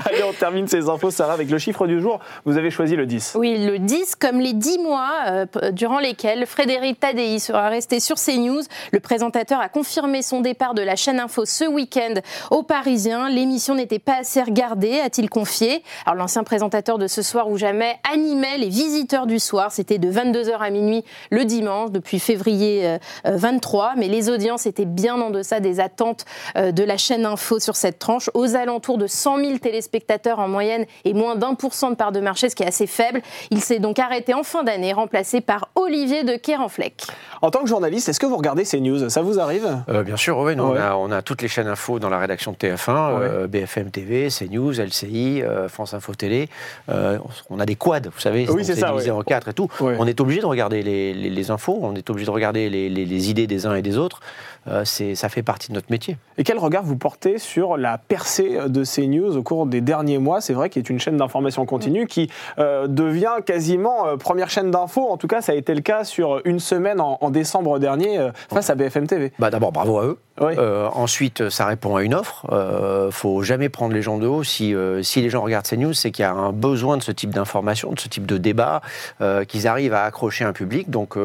Allez, 0.06 0.22
on 0.28 0.32
termine 0.32 0.66
ces 0.68 0.88
infos, 0.88 1.10
Sarah, 1.10 1.32
avec 1.32 1.50
le 1.50 1.58
chiffre 1.58 1.86
du 1.86 2.00
jour. 2.00 2.20
Vous 2.44 2.56
avez 2.58 2.70
choisi 2.70 2.96
le 2.96 3.06
10. 3.06 3.34
Oui, 3.38 3.64
le 3.64 3.78
10, 3.78 4.16
comme 4.16 4.40
les 4.40 4.52
10 4.52 4.78
mois 4.78 5.10
euh, 5.26 5.46
durant 5.72 5.98
lesquels 5.98 6.46
Frédéric 6.46 7.00
Tadei 7.00 7.38
sera 7.38 7.68
resté 7.68 8.00
sur 8.00 8.16
CNews. 8.16 8.62
Le 8.92 9.00
présentateur 9.00 9.60
a 9.60 9.68
confirmé 9.68 10.22
son 10.22 10.40
départ 10.40 10.74
de 10.74 10.82
la 10.82 10.96
chaîne 10.96 11.20
Info 11.20 11.44
ce 11.44 11.64
week-end 11.64 12.14
aux 12.50 12.62
Parisiens. 12.62 13.28
L'émission 13.28 13.74
n'était 13.74 13.98
pas 13.98 14.18
assez 14.20 14.42
regardée, 14.42 15.00
a-t-il 15.00 15.28
confié. 15.30 15.82
Alors 16.06 16.16
l'ancien 16.32 16.44
présentateur 16.44 16.96
de 16.96 17.08
Ce 17.08 17.20
soir 17.20 17.50
ou 17.50 17.58
jamais 17.58 17.96
animait 18.10 18.56
les 18.56 18.70
visiteurs 18.70 19.26
du 19.26 19.38
soir. 19.38 19.70
C'était 19.70 19.98
de 19.98 20.10
22h 20.10 20.56
à 20.60 20.70
minuit 20.70 21.04
le 21.30 21.44
dimanche 21.44 21.90
depuis 21.90 22.18
février 22.18 22.86
euh, 22.88 22.96
euh, 23.26 23.36
23. 23.36 23.96
Mais 23.98 24.08
les 24.08 24.30
audiences 24.30 24.64
étaient 24.64 24.86
bien 24.86 25.20
en 25.20 25.28
deçà 25.28 25.60
des 25.60 25.78
attentes 25.78 26.24
euh, 26.56 26.72
de 26.72 26.84
la 26.84 26.96
chaîne 26.96 27.26
Info 27.26 27.60
sur 27.60 27.76
cette 27.76 27.98
tranche, 27.98 28.30
aux 28.32 28.56
alentours 28.56 28.96
de 28.96 29.06
100 29.06 29.44
000 29.44 29.58
téléspectateurs 29.58 30.38
en 30.38 30.48
moyenne 30.48 30.86
et 31.04 31.12
moins 31.12 31.36
d'un 31.36 31.52
pour 31.52 31.74
cent 31.74 31.90
de 31.90 31.96
part 31.96 32.12
de 32.12 32.20
marché, 32.20 32.48
ce 32.48 32.56
qui 32.56 32.62
est 32.62 32.68
assez 32.68 32.86
faible. 32.86 33.20
Il 33.50 33.60
s'est 33.60 33.78
donc 33.78 33.98
arrêté 33.98 34.32
en 34.32 34.42
fin 34.42 34.62
d'année, 34.62 34.94
remplacé 34.94 35.42
par 35.42 35.68
Olivier 35.74 36.24
de 36.24 36.36
Kerenfleck. 36.36 37.02
En 37.42 37.50
tant 37.50 37.60
que 37.60 37.68
journaliste, 37.68 38.08
est-ce 38.08 38.20
que 38.20 38.24
vous 38.26 38.38
regardez 38.38 38.64
ces 38.64 38.80
news? 38.80 39.10
Ça 39.10 39.20
vous 39.20 39.38
arrive? 39.38 39.68
Euh, 39.90 40.02
bien 40.02 40.16
sûr, 40.16 40.38
oui, 40.38 40.56
nous, 40.56 40.62
Ouais. 40.64 40.78
on, 40.78 40.82
a, 40.82 40.94
on 40.94 41.10
a 41.10 41.20
toutes 41.20 41.42
les 41.42 41.48
chaînes 41.48 41.68
info 41.68 41.98
dans 41.98 42.08
la 42.08 42.18
rédaction 42.18 42.52
de 42.52 42.56
TF1, 42.56 43.20
euh, 43.20 43.46
BFM 43.48 43.90
TV, 43.90 44.28
CNews, 44.30 44.72
LCI, 44.80 45.42
euh, 45.42 45.68
France 45.68 45.92
Info 45.92 46.14
Télé. 46.22 46.48
Euh, 46.88 47.18
on 47.50 47.58
a 47.58 47.66
des 47.66 47.74
quads, 47.74 47.98
vous 48.14 48.20
savez, 48.20 48.46
Oui, 48.48 48.64
c'est 48.64 48.74
divisé 48.74 49.10
ouais. 49.10 49.18
en 49.18 49.22
quatre 49.22 49.48
et 49.48 49.52
tout. 49.52 49.68
Ouais. 49.80 49.96
On 49.98 50.06
est 50.06 50.20
obligé 50.20 50.40
de 50.40 50.46
regarder 50.46 50.80
les, 50.82 51.12
les- 51.12 51.30
les 51.30 51.50
infos, 51.50 51.80
on 51.82 51.96
est 51.96 52.08
obligé 52.10 52.26
de 52.26 52.30
regarder 52.30 52.70
les, 52.70 53.30
idées 53.30 53.48
des 53.48 53.66
uns 53.66 53.74
et 53.74 53.82
des 53.82 53.98
autres. 53.98 54.20
Euh, 54.68 54.84
c'est, 54.84 55.16
ça 55.16 55.28
fait 55.28 55.42
partie 55.42 55.70
de 55.70 55.74
notre 55.74 55.90
métier. 55.90 56.16
Et 56.38 56.44
quel 56.44 56.56
regard 56.58 56.84
vous 56.84 56.94
portez 56.96 57.38
sur 57.38 57.76
la 57.76 57.98
percée 57.98 58.58
de 58.68 58.84
CNews 58.84 59.36
au 59.36 59.42
cours 59.42 59.66
des 59.66 59.80
derniers 59.80 60.18
mois? 60.18 60.40
C'est 60.40 60.52
vrai 60.52 60.70
qu'il 60.70 60.80
est 60.80 60.88
une 60.90 61.00
chaîne 61.00 61.16
d'information 61.16 61.66
continue 61.66 62.06
qui 62.06 62.30
euh, 62.60 62.86
devient 62.86 63.38
quasiment 63.44 64.06
euh, 64.06 64.16
première 64.16 64.50
chaîne 64.50 64.70
d'info. 64.70 65.08
En 65.10 65.16
tout 65.16 65.26
cas, 65.26 65.40
ça 65.40 65.50
a 65.50 65.54
été 65.56 65.74
le 65.74 65.80
cas 65.80 66.04
sur 66.04 66.40
une 66.44 66.60
semaine 66.60 67.00
en, 67.00 67.18
en 67.20 67.30
décembre 67.30 67.80
dernier 67.80 68.28
face 68.52 68.70
à 68.70 68.76
BFM 68.76 69.08
TV. 69.08 69.32
Bah, 69.40 69.50
d'abord, 69.50 69.72
bravo 69.72 69.98
à 69.98 70.04
eux. 70.04 70.18
Oui. 70.40 70.54
Euh, 70.56 70.88
ensuite, 70.94 71.50
ça 71.50 71.66
répond 71.66 71.96
à 71.96 72.02
une 72.02 72.14
offre. 72.14 72.46
Euh, 72.52 73.10
faut 73.10 73.42
jamais 73.42 73.68
prendre 73.68 73.92
les 73.92 74.00
gens 74.00 74.16
de 74.16 74.26
haut. 74.26 74.42
Si, 74.42 74.74
euh, 74.74 75.02
si 75.02 75.20
les 75.20 75.28
gens 75.28 75.42
regardent 75.42 75.66
ces 75.66 75.76
news, 75.76 75.92
c'est 75.92 76.10
qu'il 76.10 76.22
y 76.22 76.26
a 76.26 76.32
un 76.32 76.52
besoin 76.52 76.96
de 76.96 77.02
ce 77.02 77.12
type 77.12 77.30
d'information, 77.30 77.92
de 77.92 78.00
ce 78.00 78.08
type 78.08 78.24
de 78.24 78.38
débat, 78.38 78.80
euh, 79.20 79.44
qu'ils 79.44 79.66
arrivent 79.66 79.92
à 79.92 80.04
accrocher 80.04 80.44
un 80.44 80.54
public. 80.54 80.88
Donc, 80.88 81.18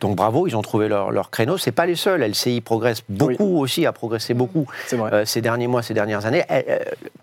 donc 0.00 0.16
bravo, 0.16 0.48
ils 0.48 0.56
ont 0.56 0.62
trouvé 0.62 0.88
leur, 0.88 1.12
leur 1.12 1.30
créneau. 1.30 1.56
C'est 1.56 1.72
pas 1.72 1.86
les 1.86 1.94
seuls. 1.94 2.22
LCI 2.22 2.60
progresse 2.60 3.02
beaucoup 3.08 3.58
aussi, 3.58 3.86
a 3.86 3.92
progressé 3.92 4.34
beaucoup 4.34 4.66
C'est 4.86 4.98
ces 5.24 5.40
derniers 5.40 5.68
mois, 5.68 5.82
ces 5.82 5.94
dernières 5.94 6.26
années. 6.26 6.44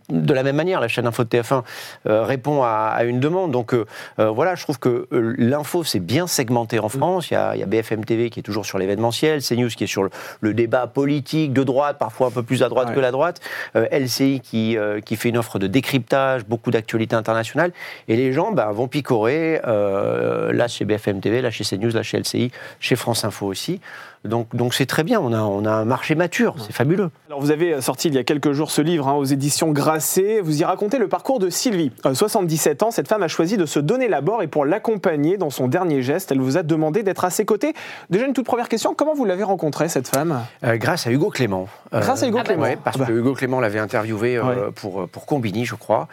De 0.09 0.33
la 0.33 0.43
même 0.43 0.55
manière, 0.55 0.79
la 0.79 0.87
chaîne 0.87 1.07
Info 1.07 1.23
de 1.23 1.29
TF1 1.29 1.63
euh, 2.07 2.23
répond 2.23 2.63
à, 2.63 2.93
à 2.95 3.03
une 3.03 3.19
demande. 3.19 3.51
Donc 3.51 3.75
voilà, 4.17 4.55
je 4.55 4.63
trouve 4.63 4.79
que 4.79 5.07
l'info 5.11 5.83
s'est 5.83 5.99
bien 5.99 6.27
segmenté 6.27 6.79
en 6.79 6.89
France. 6.89 7.29
Il 7.29 7.33
y, 7.33 7.37
a, 7.37 7.55
il 7.55 7.59
y 7.59 7.63
a 7.63 7.65
BFM 7.65 8.05
TV 8.05 8.29
qui 8.29 8.39
est 8.39 8.43
toujours 8.43 8.65
sur 8.65 8.77
l'événementiel, 8.77 9.41
CNews 9.41 9.69
qui 9.69 9.83
est 9.83 9.87
sur 9.87 10.03
le, 10.03 10.09
le 10.41 10.53
débat 10.53 10.87
politique 10.87 11.24
de 11.33 11.63
droite, 11.63 11.97
parfois 11.97 12.27
un 12.27 12.31
peu 12.31 12.43
plus 12.43 12.63
à 12.63 12.69
droite 12.69 12.89
Ouais. 12.89 12.95
que 12.95 12.99
la 12.99 13.11
droite, 13.11 13.41
euh, 13.75 13.87
LCI 13.91 14.41
qui, 14.41 14.77
euh, 14.77 15.01
qui 15.01 15.15
fait 15.15 15.29
une 15.29 15.37
offre 15.37 15.59
de 15.59 15.67
décryptage, 15.67 16.45
beaucoup 16.45 16.71
d'actualités 16.71 17.15
internationales. 17.15 17.71
Et 18.07 18.15
les 18.15 18.31
gens 18.31 18.51
bah, 18.51 18.71
vont 18.71 18.87
picorer 18.87 19.61
euh, 19.67 20.53
là 20.53 20.67
chez 20.67 20.85
BFM 20.85 21.19
TV, 21.21 21.41
là 21.41 21.51
chez 21.51 21.63
CNews, 21.63 21.91
là 21.91 22.03
chez 22.03 22.19
LCI, 22.19 22.51
chez 22.79 22.95
France 22.95 23.25
Info 23.25 23.47
aussi. 23.47 23.81
Donc 24.25 24.55
donc 24.55 24.73
c'est 24.73 24.85
très 24.85 25.03
bien, 25.03 25.19
on 25.19 25.31
a, 25.33 25.41
on 25.41 25.65
a 25.65 25.71
un 25.71 25.85
marché 25.85 26.15
mature, 26.15 26.55
c'est 26.59 26.73
fabuleux. 26.73 27.09
Alors 27.27 27.39
vous 27.41 27.51
avez 27.51 27.79
sorti 27.81 28.07
il 28.07 28.13
y 28.15 28.17
a 28.17 28.23
quelques 28.23 28.51
jours 28.51 28.71
ce 28.71 28.81
livre 28.81 29.07
hein, 29.07 29.13
aux 29.13 29.23
éditions 29.25 29.71
Grasset. 29.71 30.41
Vous 30.41 30.61
y 30.61 30.63
racontez 30.65 30.97
le 30.97 31.07
parcours 31.07 31.39
de 31.39 31.49
Sylvie. 31.49 31.91
Euh, 32.05 32.13
77 32.13 32.83
ans, 32.83 32.91
cette 32.91 33.07
femme 33.07 33.23
a 33.23 33.27
choisi 33.27 33.57
de 33.57 33.65
se 33.65 33.79
donner 33.79 34.07
la 34.07 34.21
mort 34.21 34.41
et 34.43 34.47
pour 34.47 34.65
l'accompagner 34.65 35.37
dans 35.37 35.49
son 35.49 35.67
dernier 35.67 36.01
geste, 36.01 36.31
elle 36.31 36.39
vous 36.39 36.57
a 36.57 36.63
demandé 36.63 37.03
d'être 37.03 37.25
à 37.25 37.29
ses 37.29 37.45
côtés. 37.45 37.73
Déjà 38.09 38.25
une 38.25 38.33
toute 38.33 38.45
première 38.45 38.69
question, 38.69 38.93
comment 38.95 39.13
vous 39.13 39.25
l'avez 39.25 39.43
rencontrée 39.43 39.89
cette 39.89 40.07
femme? 40.07 40.41
Euh, 40.63 40.77
grâce 40.77 41.07
à 41.07 41.11
Hugo 41.11 41.29
Clément. 41.29 41.67
Euh, 41.93 41.99
Grâce 42.01 42.23
à 42.23 42.27
Hugo 42.27 42.37
Ah 42.39 42.43
bah 42.43 42.47
Clément. 42.47 42.63
Ouais, 42.63 42.77
parce 42.83 42.97
Bah, 42.97 43.05
que 43.05 43.11
Hugo 43.13 43.33
Clément 43.33 43.59
l'avait 43.59 43.79
interviewé 43.79 44.37
euh, 44.37 44.43
Ouais. 44.43 44.55
pour, 44.75 45.07
pour 45.07 45.25
Combini, 45.25 45.65
je 45.65 45.75
crois. 45.75 46.07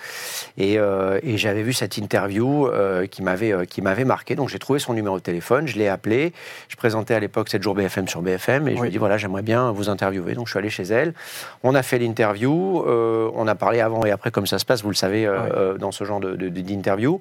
Et, 0.58 0.78
euh, 0.78 1.18
et 1.22 1.36
j'avais 1.38 1.62
vu 1.62 1.72
cette 1.72 1.96
interview 1.96 2.66
euh, 2.66 3.06
qui 3.06 3.22
m'avait 3.22 3.52
euh, 3.52 3.64
qui 3.64 3.82
m'avait 3.82 4.04
marqué. 4.04 4.34
Donc 4.34 4.48
j'ai 4.48 4.58
trouvé 4.58 4.78
son 4.78 4.94
numéro 4.94 5.16
de 5.18 5.22
téléphone, 5.22 5.66
je 5.66 5.76
l'ai 5.78 5.88
appelé. 5.88 6.32
Je 6.68 6.76
présentais 6.76 7.14
à 7.14 7.20
l'époque 7.20 7.48
7 7.48 7.62
jours 7.62 7.74
BFM 7.74 8.01
sur 8.08 8.22
BFM 8.22 8.68
et 8.68 8.72
je 8.72 8.76
Oui. 8.76 8.82
lui 8.82 8.88
ai 8.88 8.90
dit 8.90 8.98
voilà, 8.98 9.18
j'aimerais 9.18 9.42
bien 9.42 9.70
vous 9.72 9.88
interviewer. 9.88 10.34
Donc 10.34 10.46
je 10.46 10.52
suis 10.52 10.58
allé 10.58 10.70
chez 10.70 10.84
elle. 10.84 11.14
On 11.62 11.74
a 11.74 11.82
fait 11.82 11.98
l'interview. 11.98 12.82
euh, 12.86 13.30
on 13.34 13.46
a 13.46 13.54
parlé 13.54 13.80
avant 13.80 14.04
et 14.04 14.10
après, 14.10 14.30
comme 14.30 14.46
ça 14.46 14.58
se 14.58 14.64
passe, 14.64 14.82
vous 14.82 14.88
le 14.90 14.94
savez, 14.94 15.26
euh, 15.26 15.38
euh, 15.54 15.78
dans 15.78 15.92
ce 15.92 16.04
genre 16.04 16.20
de- 16.20 16.36
de- 16.36 16.48
d'interview. 16.48 17.20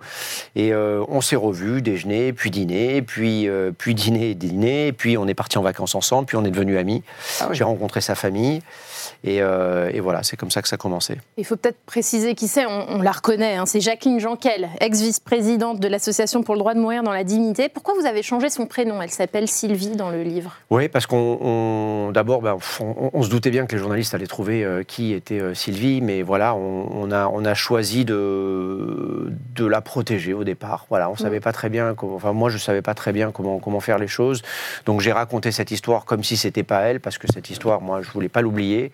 Et 0.56 0.74
euh, 0.74 1.04
on 1.08 1.22
s'est 1.22 1.36
revus, 1.36 1.82
déjeuner, 1.82 2.34
puis 2.34 2.52
dîner, 2.52 3.02
puis, 3.02 3.48
euh, 3.48 3.72
puis 3.78 3.96
dîner 3.96 4.32
et 4.32 4.36
dîner. 4.36 4.92
Puis 4.92 5.18
on 5.18 5.28
est 5.28 5.34
parti 5.34 5.58
en 5.58 5.62
vacances 5.62 5.96
ensemble, 5.96 6.26
puis 6.28 6.38
on 6.38 6.46
est 6.46 6.52
devenus 6.52 6.78
amis. 6.78 7.04
Ah 7.40 7.48
oui. 7.50 7.56
J'ai 7.56 7.64
rencontré 7.64 8.02
sa 8.02 8.16
famille. 8.16 8.62
Et, 9.24 9.42
euh, 9.42 9.90
et 9.94 10.00
voilà, 10.00 10.24
c'est 10.24 10.36
comme 10.38 10.50
ça 10.52 10.62
que 10.64 10.68
ça 10.68 10.76
a 10.76 10.78
commencé. 10.78 11.18
Il 11.38 11.46
faut 11.46 11.56
peut-être 11.56 11.78
préciser 11.86 12.34
qui 12.34 12.48
c'est, 12.48 12.66
on, 12.66 12.90
on 12.90 13.02
la 13.02 13.12
reconnaît, 13.12 13.56
hein, 13.56 13.66
c'est 13.68 13.80
Jacqueline 13.80 14.20
Janquel, 14.20 14.70
ex-vice-présidente 14.80 15.80
de 15.80 15.88
l'Association 15.88 16.44
pour 16.44 16.56
le 16.56 16.60
droit 16.60 16.74
de 16.74 16.80
mourir 16.80 17.04
dans 17.04 17.12
la 17.14 17.24
dignité. 17.24 17.70
Pourquoi 17.70 17.94
vous 18.00 18.06
avez 18.06 18.24
changé 18.24 18.50
son 18.50 18.66
prénom? 18.66 19.02
Elle 19.02 19.10
s'appelle 19.12 19.48
Sylvie 19.48 19.96
dans 19.96 20.10
le 20.10 20.24
livre. 20.24 20.56
Oui, 20.74 20.88
parce 20.88 21.06
qu'on 21.06 21.38
on- 21.42 22.12
d'abord, 22.14 22.42
ben, 22.42 22.58
on, 22.80 23.10
on 23.14 23.24
se 23.24 23.30
doutait 23.30 23.50
bien 23.50 23.66
que 23.66 23.74
les 23.76 23.78
journalistes 23.82 24.14
allaient 24.16 24.26
trouver 24.26 24.64
euh, 24.64 24.84
qui 24.84 25.12
était 25.12 25.42
euh, 25.42 25.54
Sylvie, 25.54 26.00
mais 26.00 26.22
voilà, 26.22 26.56
on, 26.56 26.88
on 26.94 27.12
a, 27.12 27.28
on 27.28 27.44
a 27.44 27.54
choisi 27.54 28.06
de, 28.06 29.34
de 29.56 29.66
la 29.66 29.82
protéger 29.82 30.34
au 30.34 30.46
départ. 30.46 30.86
Voilà, 30.90 31.10
on 31.10 31.18
savait 31.18 31.42
pas 31.42 31.52
très 31.52 31.68
bien, 31.68 31.94
comment- 31.94 32.16
enfin 32.16 32.32
moi 32.32 32.50
je 32.50 32.58
savais 32.58 32.82
pas 32.82 32.94
très 32.94 33.12
bien 33.12 33.32
comment, 33.32 33.60
comment 33.60 33.82
faire 33.82 33.98
les 33.98 34.08
choses, 34.08 34.44
donc 34.86 35.02
j'ai 35.02 35.12
raconté 35.12 35.52
cette 35.52 35.72
histoire 35.72 36.06
comme 36.06 36.24
si 36.24 36.38
c'était 36.38 36.64
pas 36.64 36.80
elle, 36.84 37.02
parce 37.02 37.18
que 37.18 37.28
cette 37.32 37.50
histoire, 37.50 37.82
moi, 37.82 38.02
je 38.02 38.10
voulais 38.12 38.30
pas 38.30 38.42
l'oublier. 38.42 38.94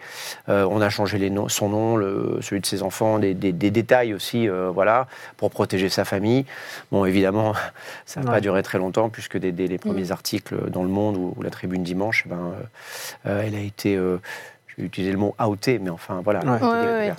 Euh, 0.49 0.67
on 0.71 0.81
a 0.81 0.89
changé 0.89 1.19
les 1.19 1.29
noms, 1.29 1.47
son 1.47 1.69
nom, 1.69 1.95
le, 1.95 2.39
celui 2.41 2.59
de 2.59 2.65
ses 2.65 2.81
enfants, 2.81 3.19
des, 3.19 3.35
des- 3.35 3.51
des 3.53 3.69
détails 3.69 4.15
aussi, 4.15 4.47
voilà, 4.73 5.05
pour 5.37 5.51
protéger 5.51 5.89
sa 5.89 6.05
famille. 6.05 6.45
Bon, 6.91 7.05
évidemment, 7.05 7.53
ça 8.07 8.19
n'a 8.21 8.25
Ouais. 8.27 8.33
pas 8.37 8.41
duré 8.41 8.63
très 8.63 8.79
longtemps, 8.79 9.09
puisque 9.09 9.37
dès, 9.37 9.51
dès 9.51 9.67
les 9.67 9.77
premiers 9.77 10.11
articles 10.11 10.71
dans 10.71 10.81
Le 10.81 10.89
Monde 10.89 11.17
ou, 11.17 11.35
ou 11.37 11.41
la 11.43 11.51
Tribune 11.51 11.66
Dimanche, 11.75 12.23
eh 12.25 12.29
ben, 12.29 12.37
euh, 12.37 13.29
euh, 13.29 13.43
elle 13.45 13.55
a 13.55 13.59
été, 13.59 13.95
euh, 13.95 14.19
je 14.67 14.81
vais 14.81 14.87
utiliser 14.87 15.11
le 15.11 15.17
mot 15.17 15.35
outée, 15.39 15.79
mais 15.79 15.89
enfin 15.89 16.21
voilà, 16.23 16.39
Ouais. 16.39 16.61
Ouais, 16.61 16.69
ouais. 17.09 17.13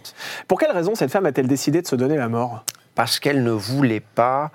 Pour 0.46 0.58
quelle 0.58 0.72
raison 0.72 0.94
cette 0.94 1.10
femme 1.10 1.26
a-t-elle 1.26 1.48
décidé 1.48 1.82
de 1.82 1.86
se 1.86 1.96
donner 1.96 2.16
la 2.16 2.28
mort? 2.28 2.64
Parce 2.94 3.20
qu'elle 3.20 3.42
ne 3.42 3.50
voulait 3.50 4.00
pas, 4.00 4.50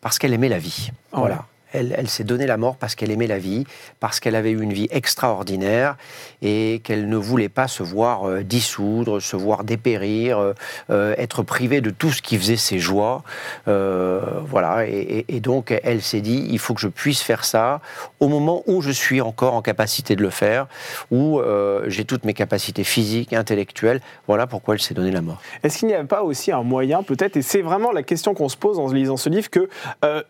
parce 0.00 0.18
qu'elle 0.18 0.32
aimait 0.32 0.48
la 0.48 0.58
vie. 0.58 0.90
Voilà. 1.12 1.44
Elle, 1.72 2.08
s'est 2.08 2.24
donné 2.24 2.46
la 2.46 2.56
mort 2.56 2.76
parce 2.76 2.94
qu'elle 2.94 3.10
aimait 3.10 3.26
la 3.26 3.38
vie, 3.38 3.64
parce 4.00 4.20
qu'elle 4.20 4.34
avait 4.34 4.50
eu 4.50 4.60
une 4.60 4.72
vie 4.72 4.88
extraordinaire 4.90 5.96
et 6.42 6.80
qu'elle 6.84 7.08
ne 7.08 7.16
voulait 7.16 7.48
pas 7.48 7.68
se 7.68 7.82
voir 7.82 8.28
euh, 8.28 8.42
dissoudre, 8.42 9.20
se 9.20 9.36
voir 9.36 9.64
dépérir, 9.64 10.38
euh, 10.38 10.54
euh, 10.90 11.14
être 11.18 11.42
privée 11.42 11.80
de 11.80 11.90
tout 11.90 12.10
ce 12.10 12.22
qui 12.22 12.38
faisait 12.38 12.56
ses 12.56 12.78
joies. 12.78 13.22
Voilà. 13.66 14.86
Et, 14.86 15.40
donc, 15.40 15.78
elle 15.84 16.02
s'est 16.02 16.20
dit 16.20 16.46
il 16.50 16.58
faut 16.58 16.74
que 16.74 16.80
je 16.80 16.88
puisse 16.88 17.22
faire 17.22 17.44
ça 17.44 17.80
au 18.18 18.28
moment 18.28 18.62
où 18.66 18.82
je 18.82 18.90
suis 18.90 19.20
encore 19.20 19.54
en 19.54 19.62
capacité 19.62 20.16
de 20.16 20.22
le 20.22 20.30
faire, 20.30 20.66
où 21.10 21.40
j'ai 21.86 22.04
toutes 22.04 22.24
mes 22.24 22.34
capacités 22.34 22.84
physiques, 22.84 23.32
intellectuelles. 23.32 24.00
Voilà 24.26 24.46
pourquoi 24.46 24.74
elle 24.74 24.80
s'est 24.80 24.94
donné 24.94 25.10
la 25.10 25.22
mort. 25.22 25.40
Est-ce 25.62 25.78
qu'il 25.78 25.88
n'y 25.88 25.94
a 25.94 26.04
pas 26.04 26.22
aussi 26.22 26.52
un 26.52 26.62
moyen, 26.62 27.02
peut-être, 27.02 27.36
et 27.36 27.42
c'est 27.42 27.62
vraiment 27.62 27.92
la 27.92 28.02
question 28.02 28.34
qu'on 28.34 28.48
se 28.48 28.56
pose 28.56 28.78
en 28.78 28.90
lisant 28.92 29.16
ce 29.16 29.28
livre, 29.28 29.50
que 29.50 29.68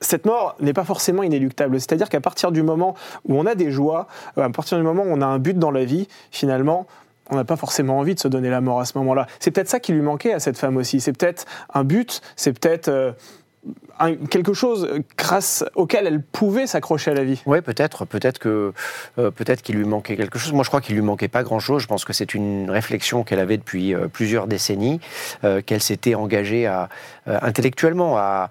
cette 0.00 0.26
mort 0.26 0.56
n'est 0.60 0.72
pas 0.72 0.84
forcément 0.84 1.22
C'est-à-dire 1.30 2.08
qu'à 2.08 2.20
partir 2.20 2.52
du 2.52 2.62
moment 2.62 2.94
où 3.28 3.38
on 3.38 3.46
a 3.46 3.54
des 3.54 3.70
joies, 3.70 4.06
euh, 4.38 4.42
à 4.42 4.50
partir 4.50 4.78
du 4.78 4.84
moment 4.84 5.02
où 5.02 5.10
on 5.10 5.20
a 5.20 5.26
un 5.26 5.38
but 5.38 5.58
dans 5.58 5.70
la 5.70 5.84
vie, 5.84 6.08
finalement, 6.30 6.86
on 7.30 7.36
n'a 7.36 7.44
pas 7.44 7.56
forcément 7.56 7.98
envie 7.98 8.14
de 8.14 8.20
se 8.20 8.28
donner 8.28 8.50
la 8.50 8.60
mort 8.60 8.80
à 8.80 8.84
ce 8.84 8.98
moment-là. 8.98 9.26
C'est 9.38 9.50
peut-être 9.50 9.68
ça 9.68 9.80
qui 9.80 9.92
lui 9.92 10.02
manquait 10.02 10.32
à 10.32 10.40
cette 10.40 10.58
femme 10.58 10.76
aussi. 10.76 11.00
C'est 11.00 11.12
peut-être 11.12 11.44
un 11.72 11.84
but, 11.84 12.20
c'est 12.34 12.52
peut-être 12.52 12.88
euh, 12.88 13.12
quelque 14.30 14.52
chose 14.52 14.88
grâce 15.16 15.64
auquel 15.76 16.06
elle 16.08 16.22
pouvait 16.22 16.66
s'accrocher 16.66 17.12
à 17.12 17.14
la 17.14 17.22
vie. 17.22 17.40
Oui, 17.46 17.60
peut-être, 17.60 18.04
peut-être 18.04 18.38
que 18.38 18.72
euh, 19.18 19.30
peut-être 19.30 19.62
qu'il 19.62 19.76
lui 19.76 19.84
manquait 19.84 20.16
quelque 20.16 20.40
chose. 20.40 20.52
Moi, 20.52 20.64
je 20.64 20.70
crois 20.70 20.80
qu'il 20.80 20.96
lui 20.96 21.02
manquait 21.02 21.28
pas 21.28 21.44
grand-chose. 21.44 21.82
Je 21.82 21.86
pense 21.86 22.04
que 22.04 22.12
c'est 22.12 22.34
une 22.34 22.68
réflexion 22.68 23.22
qu'elle 23.22 23.40
avait 23.40 23.58
depuis 23.58 23.94
plusieurs 24.12 24.48
décennies, 24.48 25.00
qu'elle 25.66 25.82
s'était 25.82 26.16
engagée 26.16 26.66
à 26.66 26.88
intellectuellement 27.26 28.16
à 28.18 28.50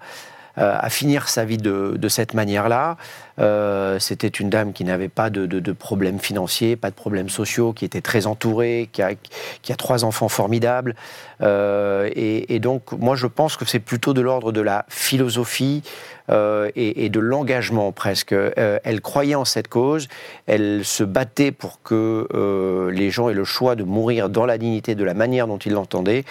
à 0.60 0.90
finir 0.90 1.28
sa 1.28 1.44
vie 1.44 1.56
de, 1.56 2.08
cette 2.08 2.34
manière-là. 2.34 2.96
Euh, 3.38 3.98
C'était 3.98 4.28
une 4.28 4.50
dame 4.50 4.72
qui 4.72 4.84
n'avait 4.84 5.08
pas 5.08 5.30
de, 5.30 5.72
problèmes 5.72 6.18
financiers, 6.18 6.76
pas 6.76 6.90
de 6.90 6.94
problèmes 6.94 7.28
sociaux, 7.28 7.72
qui 7.72 7.84
était 7.84 8.00
très 8.00 8.26
entourée, 8.26 8.88
qui 8.92 9.02
a, 9.02 9.76
trois 9.76 10.04
enfants 10.04 10.28
formidables. 10.28 10.94
Euh, 11.40 12.10
et, 12.14 12.58
donc, 12.60 12.92
moi, 12.92 13.16
je 13.16 13.26
pense 13.26 13.56
que 13.56 13.64
c'est 13.64 13.78
plutôt 13.78 14.12
de 14.12 14.20
l'ordre 14.20 14.52
de 14.52 14.60
la 14.60 14.84
philosophie 14.88 15.82
euh, 16.30 16.70
et, 16.76 17.08
de 17.08 17.18
l'engagement 17.18 17.90
presque. 17.92 18.32
Euh, 18.32 18.78
elle 18.84 19.00
croyait 19.00 19.34
en 19.34 19.44
cette 19.44 19.68
cause, 19.68 20.06
elle 20.46 20.84
se 20.84 21.02
battait 21.02 21.50
pour 21.50 21.82
que 21.82 22.28
euh, 22.32 22.90
les 22.92 23.10
gens 23.10 23.30
aient 23.30 23.34
le 23.34 23.44
choix 23.44 23.74
de 23.74 23.82
mourir 23.82 24.28
dans 24.28 24.46
la 24.46 24.56
dignité 24.56 24.94
de 24.94 25.02
la 25.02 25.14
manière 25.14 25.48
dont 25.48 25.58
ils 25.58 25.72
l'entendaient. 25.72 26.24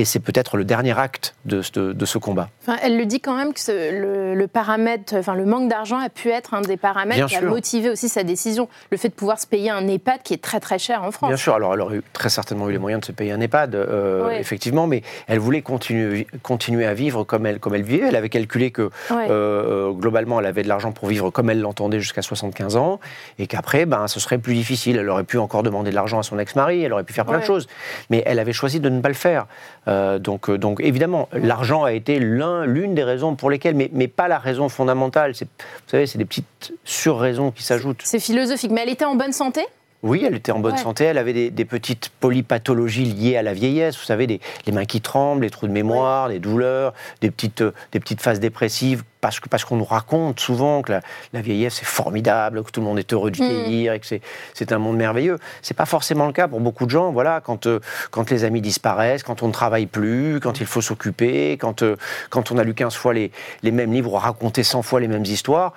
Et 0.00 0.06
c'est 0.06 0.18
peut-être 0.20 0.56
le 0.56 0.64
dernier 0.64 0.98
acte 0.98 1.34
de, 1.44 1.60
ce- 1.60 1.92
de 1.92 2.06
ce 2.06 2.16
combat. 2.16 2.48
Enfin, 2.62 2.78
elle 2.82 2.96
le 2.96 3.04
dit 3.04 3.20
quand 3.20 3.36
même 3.36 3.52
que 3.52 3.60
ce- 3.60 3.92
le, 3.92 4.34
le 4.34 4.46
paramètre, 4.48 5.14
enfin 5.14 5.34
le 5.34 5.44
manque 5.44 5.68
d'argent 5.68 5.98
a 5.98 6.08
pu 6.08 6.30
être 6.30 6.54
un 6.54 6.62
des 6.62 6.78
paramètres 6.78 7.18
Bien 7.18 7.26
qui 7.26 7.36
a 7.36 7.42
motivé 7.42 7.90
aussi 7.90 8.08
sa 8.08 8.22
décision. 8.22 8.66
Le 8.90 8.96
fait 8.96 9.10
de 9.10 9.12
pouvoir 9.14 9.38
se 9.38 9.46
payer 9.46 9.68
un 9.68 9.86
EHPAD 9.86 10.22
qui 10.22 10.32
est 10.32 10.42
très 10.42 10.58
très 10.58 10.78
cher 10.78 11.02
en 11.04 11.10
France. 11.10 11.28
Bien 11.28 11.36
sûr, 11.36 11.54
alors 11.54 11.74
elle 11.74 11.82
aurait 11.82 11.96
eu- 11.98 12.02
très 12.14 12.30
certainement 12.30 12.66
eu 12.70 12.72
les 12.72 12.78
moyens 12.78 13.02
de 13.02 13.04
se 13.04 13.12
payer 13.12 13.32
un 13.32 13.40
EHPAD, 13.42 13.74
euh, 13.74 14.26
Ouais. 14.28 14.40
effectivement, 14.40 14.86
mais 14.86 15.02
elle 15.26 15.38
voulait 15.38 15.60
continuer, 15.60 16.26
continuer 16.42 16.86
à 16.86 16.94
vivre 16.94 17.24
comme 17.24 17.44
elle, 17.44 17.58
comme 17.60 17.74
elle 17.74 17.82
vivait. 17.82 18.06
Elle 18.08 18.16
avait 18.16 18.30
calculé 18.30 18.70
que 18.70 18.90
Ouais. 19.10 19.26
euh, 19.28 19.90
globalement, 19.92 20.40
elle 20.40 20.46
avait 20.46 20.62
de 20.62 20.68
l'argent 20.68 20.92
pour 20.92 21.08
vivre 21.08 21.28
comme 21.28 21.50
elle 21.50 21.60
l'entendait 21.60 22.00
jusqu'à 22.00 22.22
75 22.22 22.76
ans, 22.76 23.00
et 23.38 23.46
qu'après, 23.46 23.84
ben, 23.84 24.08
ce 24.08 24.18
serait 24.18 24.38
plus 24.38 24.54
difficile. 24.54 24.96
Elle 24.96 25.10
aurait 25.10 25.24
pu 25.24 25.36
encore 25.36 25.62
demander 25.62 25.90
de 25.90 25.94
l'argent 25.94 26.18
à 26.20 26.22
son 26.22 26.38
ex-mari, 26.38 26.82
elle 26.84 26.94
aurait 26.94 27.04
pu 27.04 27.12
faire 27.12 27.26
plein 27.26 27.40
de 27.40 27.44
choses, 27.44 27.68
mais 28.08 28.22
elle 28.24 28.38
avait 28.38 28.54
choisi 28.54 28.80
de 28.80 28.88
ne 28.88 29.02
pas 29.02 29.08
le 29.08 29.14
faire. 29.14 29.46
Euh, 29.90 30.18
donc, 30.18 30.48
euh, 30.48 30.56
donc, 30.58 30.80
évidemment, 30.80 31.28
l'argent 31.32 31.84
a 31.84 31.92
été 31.92 32.18
l'un, 32.20 32.64
l'une 32.64 32.94
des 32.94 33.02
raisons 33.04 33.34
pour 33.34 33.50
lesquelles, 33.50 33.74
mais, 33.74 33.90
mais 33.92 34.08
pas 34.08 34.28
la 34.28 34.38
raison 34.38 34.68
fondamentale. 34.68 35.34
C'est- 35.34 35.46
Vous 35.46 35.88
savez, 35.90 36.06
c'est 36.06 36.18
des 36.18 36.24
petites 36.24 36.72
sur-raisons 36.84 37.50
qui 37.50 37.62
s'ajoutent. 37.62 38.00
C'est 38.04 38.20
philosophique. 38.20 38.70
Mais 38.70 38.82
elle 38.82 38.90
était 38.90 39.04
en 39.04 39.16
bonne 39.16 39.32
santé? 39.32 39.62
Oui, 40.02 40.22
elle 40.26 40.34
était 40.34 40.52
en 40.52 40.60
bonne 40.60 40.72
Ouais. 40.74 40.78
santé. 40.78 41.04
Elle 41.04 41.18
avait 41.18 41.32
des, 41.34 41.50
des 41.50 41.64
petites 41.66 42.10
polypathologies 42.20 43.04
liées 43.04 43.36
à 43.36 43.42
la 43.42 43.52
vieillesse. 43.52 43.98
Vous 43.98 44.04
savez, 44.04 44.26
des, 44.26 44.40
les 44.66 44.72
mains 44.72 44.86
qui 44.86 45.00
tremblent, 45.00 45.42
les 45.42 45.50
trous 45.50 45.66
de 45.66 45.72
mémoire, 45.72 46.28
des 46.30 46.38
douleurs, 46.38 46.94
des 47.20 47.30
petites, 47.30 47.60
euh, 47.60 47.72
des 47.92 48.00
petites 48.00 48.22
phases 48.22 48.40
dépressives. 48.40 49.02
Parce 49.20 49.38
que 49.40 49.48
parce 49.48 49.64
qu'on 49.64 49.76
nous 49.76 49.84
raconte 49.84 50.40
souvent 50.40 50.82
que 50.82 50.92
la, 50.92 51.00
la 51.32 51.42
vieillesse 51.42 51.74
c'est 51.74 51.84
formidable, 51.86 52.62
que 52.64 52.70
tout 52.70 52.80
le 52.80 52.86
monde 52.86 52.98
est 52.98 53.12
heureux 53.12 53.30
de 53.30 53.40
Mm. 53.42 53.46
vieillir 53.46 53.92
et 53.92 54.00
que 54.00 54.06
c'est, 54.06 54.20
c'est 54.54 54.72
un 54.72 54.78
monde 54.78 54.96
merveilleux. 54.96 55.38
C'est 55.62 55.76
pas 55.76 55.86
forcément 55.86 56.26
le 56.26 56.32
cas 56.32 56.48
pour 56.48 56.60
beaucoup 56.60 56.86
de 56.86 56.90
gens. 56.90 57.12
Voilà, 57.12 57.40
quand 57.40 57.66
euh, 57.66 57.80
quand 58.10 58.30
les 58.30 58.44
amis 58.44 58.60
disparaissent, 58.60 59.22
quand 59.22 59.42
on 59.42 59.48
ne 59.48 59.52
travaille 59.52 59.86
plus, 59.86 60.40
quand 60.40 60.60
il 60.60 60.66
faut 60.66 60.80
s'occuper, 60.80 61.52
quand 61.58 61.82
euh, 61.82 61.96
quand 62.30 62.50
on 62.50 62.58
a 62.58 62.64
lu 62.64 62.74
15 62.74 62.94
fois 62.94 63.12
les, 63.14 63.30
les 63.62 63.70
mêmes 63.70 63.92
livres, 63.92 64.14
raconté 64.16 64.62
100 64.62 64.82
fois 64.82 65.00
les 65.00 65.08
mêmes 65.08 65.24
histoires, 65.24 65.72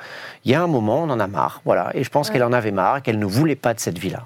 il 0.46 0.52
y 0.52 0.56
a 0.56 0.62
un 0.62 0.68
moment 0.68 1.04
on 1.04 1.10
en 1.10 1.20
a 1.20 1.28
marre. 1.28 1.62
Voilà, 1.66 1.92
et 1.94 2.04
je 2.04 2.10
pense 2.10 2.28
Ouais. 2.28 2.34
qu'elle 2.34 2.44
en 2.44 2.54
avait 2.54 2.72
marre, 2.72 3.02
qu'elle 3.02 3.20
ne 3.20 3.26
voulait 3.26 3.56
pas 3.56 3.74
de 3.74 3.80
cette 3.80 3.98
vie-là. 4.00 4.26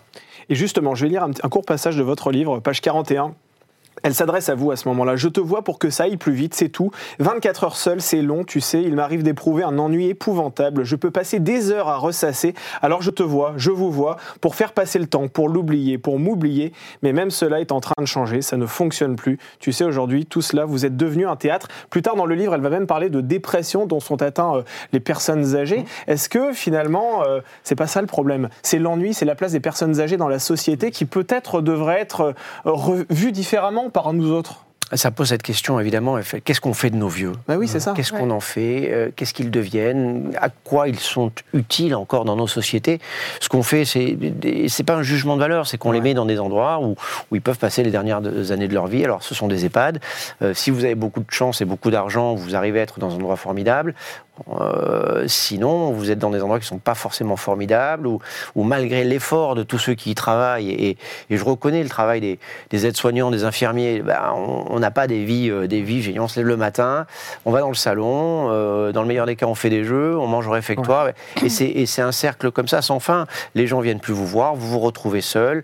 Et 0.50 0.56
justement, 0.56 0.96
je 0.96 1.04
vais 1.06 1.10
lire 1.10 1.24
un 1.24 1.50
court 1.50 1.66
passage 1.66 1.98
de 1.98 2.04
votre 2.04 2.32
livre, 2.32 2.60
page 2.60 2.80
41. 2.82 3.34
Elle 4.04 4.14
s'adresse 4.14 4.50
à 4.50 4.56
vous 4.56 4.72
à 4.72 4.76
ce 4.76 4.88
moment-là. 4.90 5.16
Je 5.16 5.28
te 5.28 5.40
vois 5.40 5.64
pour 5.64 5.80
que 5.80 5.90
ça 5.90 6.04
aille 6.04 6.18
plus 6.18 6.34
vite, 6.34 6.54
c'est 6.54 6.70
tout. 6.70 6.92
24 7.20 7.64
heures 7.64 7.76
seule, 7.76 8.02
c'est 8.02 8.22
long, 8.22 8.44
tu 8.44 8.62
sais. 8.62 8.82
Il 8.82 8.96
m'arrive 8.96 9.24
d'éprouver 9.24 9.64
un 9.64 9.78
ennui 9.78 10.08
épouvantable. 10.08 10.84
Je 10.84 10.96
peux 10.96 11.12
passer 11.12 11.40
des 11.40 11.72
heures 11.72 11.90
à 11.90 11.98
ressasser. 11.98 12.54
Alors 12.82 13.02
je 13.02 13.12
te 13.12 13.24
vois, 13.24 13.54
je 13.58 13.72
vous 13.72 13.92
vois, 13.92 14.18
pour 14.42 14.56
faire 14.56 14.74
passer 14.74 15.00
le 15.00 15.08
temps, 15.08 15.28
pour 15.28 15.50
l'oublier, 15.50 15.98
pour 15.98 16.20
m'oublier. 16.20 16.74
Mais 17.04 17.14
même 17.14 17.32
cela 17.32 17.60
est 17.60 17.72
en 17.72 17.82
train 17.82 17.96
de 18.00 18.06
changer, 18.06 18.42
ça 18.42 18.58
ne 18.58 18.66
fonctionne 18.66 19.16
plus. 19.16 19.38
Tu 19.60 19.72
sais, 19.72 19.84
aujourd'hui, 19.84 20.26
tout 20.26 20.42
cela, 20.42 20.66
vous 20.66 20.86
êtes 20.86 20.98
devenu 20.98 21.28
un 21.28 21.36
théâtre. 21.36 21.68
Plus 21.90 22.02
tard 22.02 22.16
dans 22.16 22.26
le 22.26 22.36
livre, 22.36 22.54
elle 22.54 22.62
va 22.62 22.70
même 22.70 22.88
parler 22.88 23.10
de 23.10 23.22
dépression 23.22 23.86
dont 23.86 24.00
sont 24.00 24.22
atteints 24.22 24.56
euh, 24.56 24.62
les 24.94 25.00
personnes 25.00 25.56
âgées. 25.56 25.86
Est-ce 26.08 26.30
que 26.30 26.54
finalement, 26.54 27.24
euh, 27.26 27.42
c'est 27.64 27.76
pas 27.76 27.88
ça 27.88 28.02
le 28.02 28.08
problème? 28.08 28.50
C'est 28.64 28.80
l'ennui, 28.80 29.14
c'est 29.14 29.26
la 29.26 29.36
place 29.36 29.52
des 29.52 29.60
personnes 29.60 30.00
âgées 30.00 30.18
dans 30.18 30.28
la 30.28 30.40
société 30.40 30.92
qui 30.92 31.06
peut-être 31.06 31.62
devrait 31.62 32.00
être 32.00 32.22
euh, 32.22 32.34
revue 32.66 33.32
différemment? 33.32 33.87
Par 33.90 34.14
nous 34.14 34.32
autres 34.32 34.64
Ça 34.94 35.12
pose 35.12 35.28
cette 35.28 35.44
question, 35.44 35.80
évidemment. 35.82 36.18
Qu'est-ce 36.46 36.62
qu'on 36.62 36.74
fait 36.74 36.90
de 36.90 36.96
nos 36.96 37.10
vieux 37.10 37.34
Bah 37.46 37.58
oui, 37.58 37.68
c'est 37.68 37.82
ça. 37.82 37.92
Qu'est-ce 37.94 38.14
Ouais. 38.14 38.20
qu'on 38.22 38.32
en 38.32 38.40
fait 38.40 38.90
Euh, 38.90 39.10
Qu'est-ce 39.14 39.34
qu'ils 39.34 39.52
deviennent 39.52 40.32
À 40.40 40.48
quoi 40.48 40.88
ils 40.88 40.98
sont 41.00 41.30
utiles 41.54 41.94
encore 41.94 42.24
dans 42.24 42.38
nos 42.38 42.48
sociétés 42.48 43.00
Ce 43.42 43.50
qu'on 43.50 43.64
fait, 43.64 43.84
c'est 43.84 44.18
c'est 44.70 44.86
pas 44.86 44.96
un 44.96 45.04
jugement 45.04 45.36
de 45.36 45.42
valeur, 45.42 45.68
c'est 45.68 45.78
qu'on 45.78 45.92
les 45.92 46.00
met 46.00 46.14
dans 46.14 46.26
des 46.26 46.40
endroits 46.40 46.80
où, 46.82 46.96
où 47.32 47.36
ils 47.36 47.42
peuvent 47.42 47.58
passer 47.60 47.84
les 47.84 47.92
dernières 47.92 48.22
de- 48.22 48.50
années 48.54 48.70
de 48.70 48.74
leur 48.74 48.88
vie. 48.88 49.04
Alors, 49.04 49.24
ce 49.24 49.36
sont 49.36 49.50
des 49.50 49.66
EHPAD. 49.66 50.00
Euh, 50.42 50.54
si 50.54 50.72
vous 50.72 50.86
avez 50.86 50.96
beaucoup 50.96 51.20
de 51.20 51.30
chance 51.32 51.60
et 51.60 51.66
beaucoup 51.66 51.92
d'argent, 51.92 52.34
vous 52.36 52.56
arrivez 52.56 52.80
à 52.80 52.84
être 52.84 52.98
dans 53.00 53.12
un 53.12 53.16
endroit 53.16 53.36
formidable. 53.36 53.94
Euh, 54.62 55.24
sinon, 55.28 55.92
vous 55.92 56.12
êtes 56.12 56.20
dans 56.20 56.30
des 56.30 56.42
endroits 56.42 56.60
qui 56.60 56.66
ne 56.66 56.70
sont 56.70 56.78
pas 56.78 56.96
forcément 56.96 57.36
formidables, 57.38 58.08
ou, 58.08 58.20
malgré 58.56 59.04
l'effort 59.04 59.56
de 59.56 59.64
tous 59.64 59.78
ceux 59.80 59.94
qui 59.96 60.12
y 60.12 60.16
travaillent, 60.16 60.70
et, 60.72 60.98
et 61.30 61.38
je 61.38 61.44
reconnais 61.44 61.84
le 61.84 61.90
travail 61.90 62.22
des, 62.22 62.40
des 62.70 62.86
aides-soignants, 62.86 63.32
des 63.32 63.44
infirmiers, 63.44 64.02
ben, 64.02 64.34
on 64.36 64.80
n'a 64.80 64.92
pas 64.92 65.08
des 65.08 65.24
vies, 65.26 65.50
euh, 65.50 65.68
des 65.68 65.82
vies 65.82 66.02
géniales. 66.02 66.22
On 66.22 66.28
se 66.28 66.40
lève 66.40 66.48
le 66.48 66.58
matin, 66.58 67.06
on 67.46 67.52
va 67.52 67.60
dans 67.62 67.70
le 67.70 67.76
salon, 67.76 68.48
euh, 68.52 68.92
dans 68.92 69.02
le 69.02 69.08
meilleur 69.08 69.26
des 69.26 69.36
cas, 69.36 69.46
on 69.48 69.56
fait 69.56 69.70
des 69.70 69.84
jeux, 69.84 70.18
on 70.18 70.28
mange 70.28 70.48
au 70.48 70.52
réfectoire, 70.52 71.10
et 71.44 71.50
c'est- 71.50 71.66
et 71.66 71.86
c'est 71.86 72.02
un 72.02 72.12
cercle 72.12 72.52
comme 72.52 72.68
ça 72.68 72.82
sans 72.82 73.00
fin. 73.00 73.26
Les 73.56 73.68
gens 73.68 73.80
viennent 73.80 74.00
plus 74.00 74.14
vous 74.14 74.28
voir, 74.28 74.56
vous 74.56 74.68
vous 74.68 74.80
retrouvez 74.80 75.22
seul. 75.22 75.64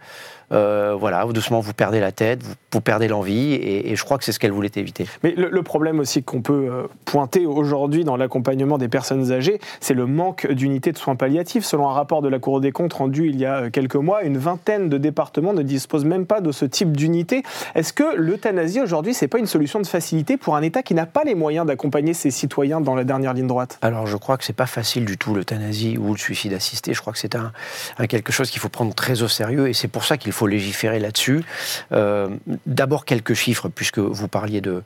Euh, 0.54 0.96
voilà, 0.98 1.26
doucement 1.26 1.60
vous 1.60 1.74
perdez 1.74 2.00
la 2.00 2.12
tête, 2.12 2.44
vous, 2.44 2.54
vous 2.72 2.82
perdez 2.82 3.08
l'envie, 3.08 3.54
et, 3.54 3.92
et 3.92 3.96
je 3.96 4.04
crois 4.04 4.18
que 4.18 4.24
c'est 4.24 4.32
ce 4.32 4.40
qu'elle 4.40 4.52
voulait 4.52 4.72
éviter. 4.76 5.08
Mais 5.24 5.34
le, 5.36 5.50
le 5.50 5.64
problème 5.64 6.00
aussi 6.00 6.24
qu'on 6.24 6.42
peut 6.42 6.68
euh, 6.70 6.84
pointer 7.06 7.46
aujourd'hui 7.46 8.04
dans 8.04 8.18
l'accompagnement 8.18 8.78
des 8.78 8.88
personnes 8.88 9.32
âgées, 9.32 9.60
c'est 9.80 9.94
le 9.94 10.06
manque 10.06 10.50
d'unités 10.52 10.92
de 10.92 10.98
soins 10.98 11.16
palliatifs. 11.16 11.66
Selon 11.66 11.90
un 11.90 11.94
rapport 11.94 12.22
de 12.22 12.30
la 12.30 12.40
Cour 12.40 12.62
des 12.62 12.72
comptes 12.72 12.94
rendu 12.94 13.28
il 13.30 13.40
y 13.40 13.46
a 13.46 13.64
euh, 13.64 13.70
quelques 13.70 13.96
mois, 13.96 14.24
une 14.24 14.38
vingtaine 14.38 14.90
de 14.90 14.98
départements 14.98 15.54
ne 15.54 15.64
disposent 15.64 16.06
même 16.06 16.26
pas 16.26 16.42
de 16.42 16.52
ce 16.52 16.66
type 16.66 16.96
d'unité. 16.96 17.44
Est-ce 17.76 17.94
que 17.94 18.16
l'euthanasie 18.16 18.82
aujourd'hui, 18.82 19.14
c'est 19.14 19.28
pas 19.28 19.40
une 19.40 19.48
solution 19.48 19.80
de 19.80 19.88
facilité 19.88 20.38
pour 20.38 20.56
un 20.56 20.62
État 20.62 20.84
qui 20.84 20.94
n'a 20.94 21.06
pas 21.06 21.24
les 21.24 21.36
moyens 21.36 21.66
d'accompagner 21.66 22.14
ses 22.14 22.32
citoyens 22.32 22.82
dans 22.82 22.96
la 22.96 23.04
dernière 23.04 23.34
ligne 23.34 23.48
droite? 23.48 23.80
Alors, 23.82 24.08
je 24.08 24.18
crois 24.18 24.38
que 24.38 24.44
c'est 24.44 24.54
pas 24.54 24.66
facile 24.66 25.06
du 25.06 25.18
tout 25.18 25.34
l'euthanasie 25.34 25.98
ou 25.98 26.12
le 26.12 26.18
suicide 26.20 26.54
assisté. 26.54 26.94
Je 26.94 27.02
crois 27.02 27.14
que 27.14 27.20
c'est 27.20 27.36
un, 27.36 27.52
un 27.98 28.08
quelque 28.08 28.32
chose 28.32 28.50
qu'il 28.52 28.62
faut 28.62 28.70
prendre 28.70 28.94
très 28.94 29.24
au 29.24 29.28
sérieux 29.28 29.68
et 29.68 29.74
c'est 29.74 29.88
pour 29.88 30.04
ça 30.04 30.18
qu'il 30.18 30.32
faut 30.32 30.43
légiférer 30.48 31.00
là-dessus. 31.00 31.44
Euh, 31.92 32.28
D'abord 32.66 33.06
quelques 33.06 33.34
chiffres 33.34 33.70
puisque 33.70 34.00
vous 34.00 34.28
parliez 34.28 34.62
de 34.62 34.84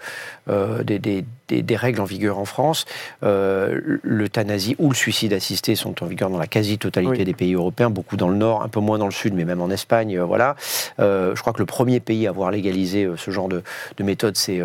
euh, 0.50 0.84
des, 0.84 1.00
des- 1.00 1.26
des- 1.48 1.62
des 1.62 1.76
règles 1.76 2.02
en 2.02 2.06
vigueur 2.06 2.38
en 2.40 2.46
France. 2.46 2.86
Euh, 3.24 3.98
L'euthanasie 4.04 4.76
ou 4.80 4.90
le 4.90 4.96
suicide 4.96 5.34
assisté 5.34 5.76
sont 5.76 6.04
en 6.04 6.06
vigueur 6.08 6.30
dans 6.30 6.38
la 6.38 6.48
quasi-totalité 6.48 7.20
Oui. 7.20 7.26
des 7.26 7.34
pays 7.34 7.54
européens, 7.54 7.90
beaucoup 7.90 8.18
dans 8.18 8.30
le 8.30 8.36
nord, 8.36 8.64
un 8.64 8.68
peu 8.68 8.80
moins 8.80 8.98
dans 8.98 9.06
le 9.06 9.12
sud, 9.12 9.34
mais 9.34 9.46
même 9.46 9.62
en 9.62 9.70
Espagne. 9.70 10.18
euh, 10.18 10.24
voilà. 10.26 10.56
Euh, 11.00 11.36
je 11.36 11.42
crois 11.42 11.54
que 11.54 11.60
le 11.60 11.66
premier 11.66 12.00
pays 12.00 12.28
à 12.28 12.30
avoir 12.32 12.52
légalisé 12.52 13.08
ce 13.18 13.32
genre 13.32 13.48
de, 13.50 13.64
de 13.98 14.04
méthode, 14.04 14.36
c'est 14.38 14.62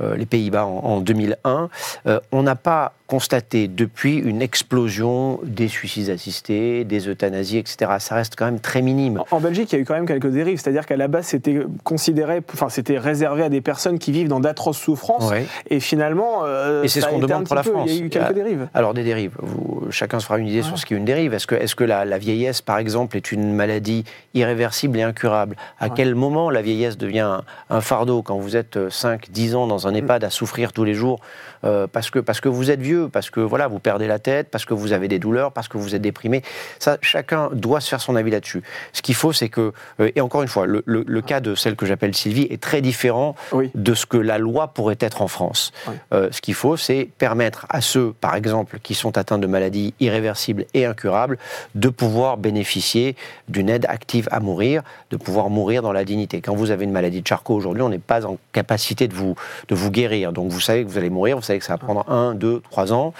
les 0.00 0.26
Pays-Bas 0.26 0.66
en, 0.66 0.78
en 0.84 1.00
2001. 1.00 1.68
Euh, 2.06 2.20
on 2.32 2.42
n'a 2.42 2.54
pas 2.56 2.92
constaté 3.06 3.68
depuis 3.68 4.16
une 4.18 4.42
explosion 4.42 5.40
des 5.42 5.68
suicides 5.68 6.10
assistés, 6.10 6.84
des 6.84 7.08
euthanasies, 7.08 7.56
etc. 7.58 7.92
Ça 8.00 8.14
reste 8.16 8.34
quand 8.36 8.44
même 8.44 8.60
très 8.60 8.82
minime. 8.82 9.22
En- 9.30 9.36
En 9.36 9.40
Belgique, 9.40 9.72
il 9.72 9.76
y 9.76 9.78
a 9.78 9.82
eu 9.82 9.84
quand 9.86 9.94
même 9.94 10.06
quelques 10.06 10.26
dérives, 10.30 10.58
c'est-à-dire 10.60 10.84
qu'à 10.84 10.96
la 10.96 11.08
base, 11.08 11.26
c'était 11.26 11.58
considéré, 11.84 12.42
enfin, 12.52 12.68
c'était 12.68 12.98
réservé 12.98 13.42
à 13.44 13.48
des 13.48 13.60
personnes 13.62 13.98
qui 13.98 14.12
vivent 14.12 14.28
dans 14.28 14.40
d'atroces 14.40 14.76
souffrances, 14.78 15.30
Ouais. 15.30 15.46
et 15.70 15.80
finalement, 15.80 16.17
euh, 16.44 16.82
Et 16.82 16.88
c'est 16.88 17.00
ce 17.00 17.06
qu'on 17.06 17.18
demande 17.18 17.46
pour 17.46 17.54
la 17.56 17.62
peu- 17.62 17.70
France. 17.70 17.88
Il 17.90 17.96
y 17.98 18.02
a 18.02 18.04
eu 18.06 18.08
quelques 18.08 18.26
Ah. 18.28 18.32
dérives. 18.32 18.68
Alors 18.74 18.94
des 18.94 19.04
dérives, 19.04 19.32
Vous- 19.38 19.86
chacun 19.90 20.20
se 20.20 20.26
fera 20.26 20.38
une 20.38 20.46
idée 20.48 20.62
sur 20.62 20.78
ce 20.78 20.84
qu'est 20.86 20.94
une 20.94 21.04
dérive. 21.04 21.34
Est-ce 21.34 21.46
que, 21.46 21.54
est 21.54 21.74
que 21.74 21.84
la, 21.84 22.04
la 22.04 22.18
vieillesse, 22.18 22.60
par 22.62 22.78
exemple, 22.78 23.16
est 23.16 23.32
une 23.32 23.52
maladie 23.54 24.04
irréversible 24.34 24.98
et 24.98 25.02
incurable? 25.02 25.56
À 25.78 25.86
Ouais. 25.86 25.90
quel 25.94 26.14
moment 26.14 26.50
la 26.50 26.62
vieillesse 26.62 26.98
devient 26.98 27.20
un, 27.20 27.42
un 27.70 27.80
fardeau 27.80 28.22
Quand 28.22 28.38
vous 28.38 28.56
êtes 28.56 28.90
5, 28.90 29.30
10 29.30 29.54
ans 29.54 29.66
dans 29.66 29.86
un 29.86 29.94
EHPAD 29.94 30.24
à 30.24 30.30
souffrir 30.30 30.72
tous 30.72 30.84
les 30.84 30.94
jours? 30.94 31.20
Euh, 31.64 31.88
parce, 31.90 32.10
que, 32.10 32.20
parce 32.20 32.40
que 32.40 32.48
vous 32.48 32.70
êtes 32.70 32.80
vieux, 32.80 33.08
parce 33.08 33.30
que 33.30 33.40
voilà, 33.40 33.66
vous 33.66 33.80
perdez 33.80 34.06
la 34.06 34.20
tête, 34.20 34.48
parce 34.48 34.64
que 34.64 34.74
vous 34.74 34.92
avez 34.92 35.08
des 35.08 35.18
douleurs, 35.18 35.50
parce 35.50 35.66
que 35.66 35.76
vous 35.76 35.94
êtes 35.96 36.02
déprimé. 36.02 36.42
Ça, 36.78 36.98
chacun 37.00 37.50
doit 37.52 37.80
se 37.80 37.88
faire 37.88 38.00
son 38.00 38.14
avis 38.14 38.30
là-dessus. 38.30 38.62
Ce 38.92 39.02
qu'il 39.02 39.16
faut, 39.16 39.32
c'est 39.32 39.48
que, 39.48 39.72
euh, 40.00 40.10
et 40.14 40.20
encore 40.20 40.42
une 40.42 40.48
fois, 40.48 40.66
le, 40.66 40.82
le- 40.86 41.04
le 41.04 41.20
cas 41.20 41.40
de 41.40 41.56
celle 41.56 41.74
que 41.74 41.84
j'appelle 41.84 42.14
Sylvie 42.14 42.46
est 42.50 42.62
très 42.62 42.80
différent 42.80 43.34
Oui. 43.52 43.70
de 43.74 43.94
ce 43.94 44.06
que 44.06 44.16
la 44.16 44.38
loi 44.38 44.68
pourrait 44.68 44.98
être 45.00 45.20
en 45.20 45.26
France. 45.26 45.72
Oui. 45.88 45.94
Euh, 46.12 46.28
ce 46.30 46.40
qu'il 46.40 46.54
faut, 46.54 46.76
c'est 46.76 47.08
permettre 47.18 47.66
à 47.68 47.80
ceux, 47.80 48.12
par 48.20 48.34
exemple, 48.34 48.78
qui 48.82 48.94
sont 48.94 49.18
atteints 49.18 49.38
de 49.38 49.46
maladies 49.46 49.94
irréversibles 50.00 50.64
et 50.74 50.86
incurables, 50.86 51.38
de 51.74 51.88
pouvoir 51.88 52.36
bénéficier 52.36 53.16
d'une 53.48 53.68
aide 53.68 53.86
active 53.88 54.28
à 54.30 54.40
mourir, 54.40 54.82
de 55.10 55.16
pouvoir 55.16 55.50
mourir 55.50 55.82
dans 55.82 55.92
la 55.92 56.04
dignité. 56.04 56.40
Quand 56.40 56.54
vous 56.54 56.70
avez 56.70 56.84
une 56.84 56.92
maladie 56.92 57.22
de 57.22 57.26
Charcot 57.26 57.54
aujourd'hui, 57.54 57.82
on 57.82 57.88
n'est 57.88 57.98
pas 57.98 58.24
en 58.26 58.38
capacité 58.52 59.08
de 59.08 59.14
vous, 59.14 59.34
de 59.68 59.74
vous 59.74 59.90
guérir. 59.90 60.32
Donc 60.32 60.50
vous 60.50 60.60
savez 60.60 60.84
que 60.84 60.88
vous 60.88 60.98
allez 60.98 61.10
mourir, 61.10 61.36
vous 61.36 61.42
savez 61.42 61.58
que 61.58 61.64
ça 61.64 61.74
va 61.74 61.78
prendre 61.78 62.08
un, 62.10 62.34
deux, 62.34 62.60
trois 62.70 62.92
ans 62.92 63.12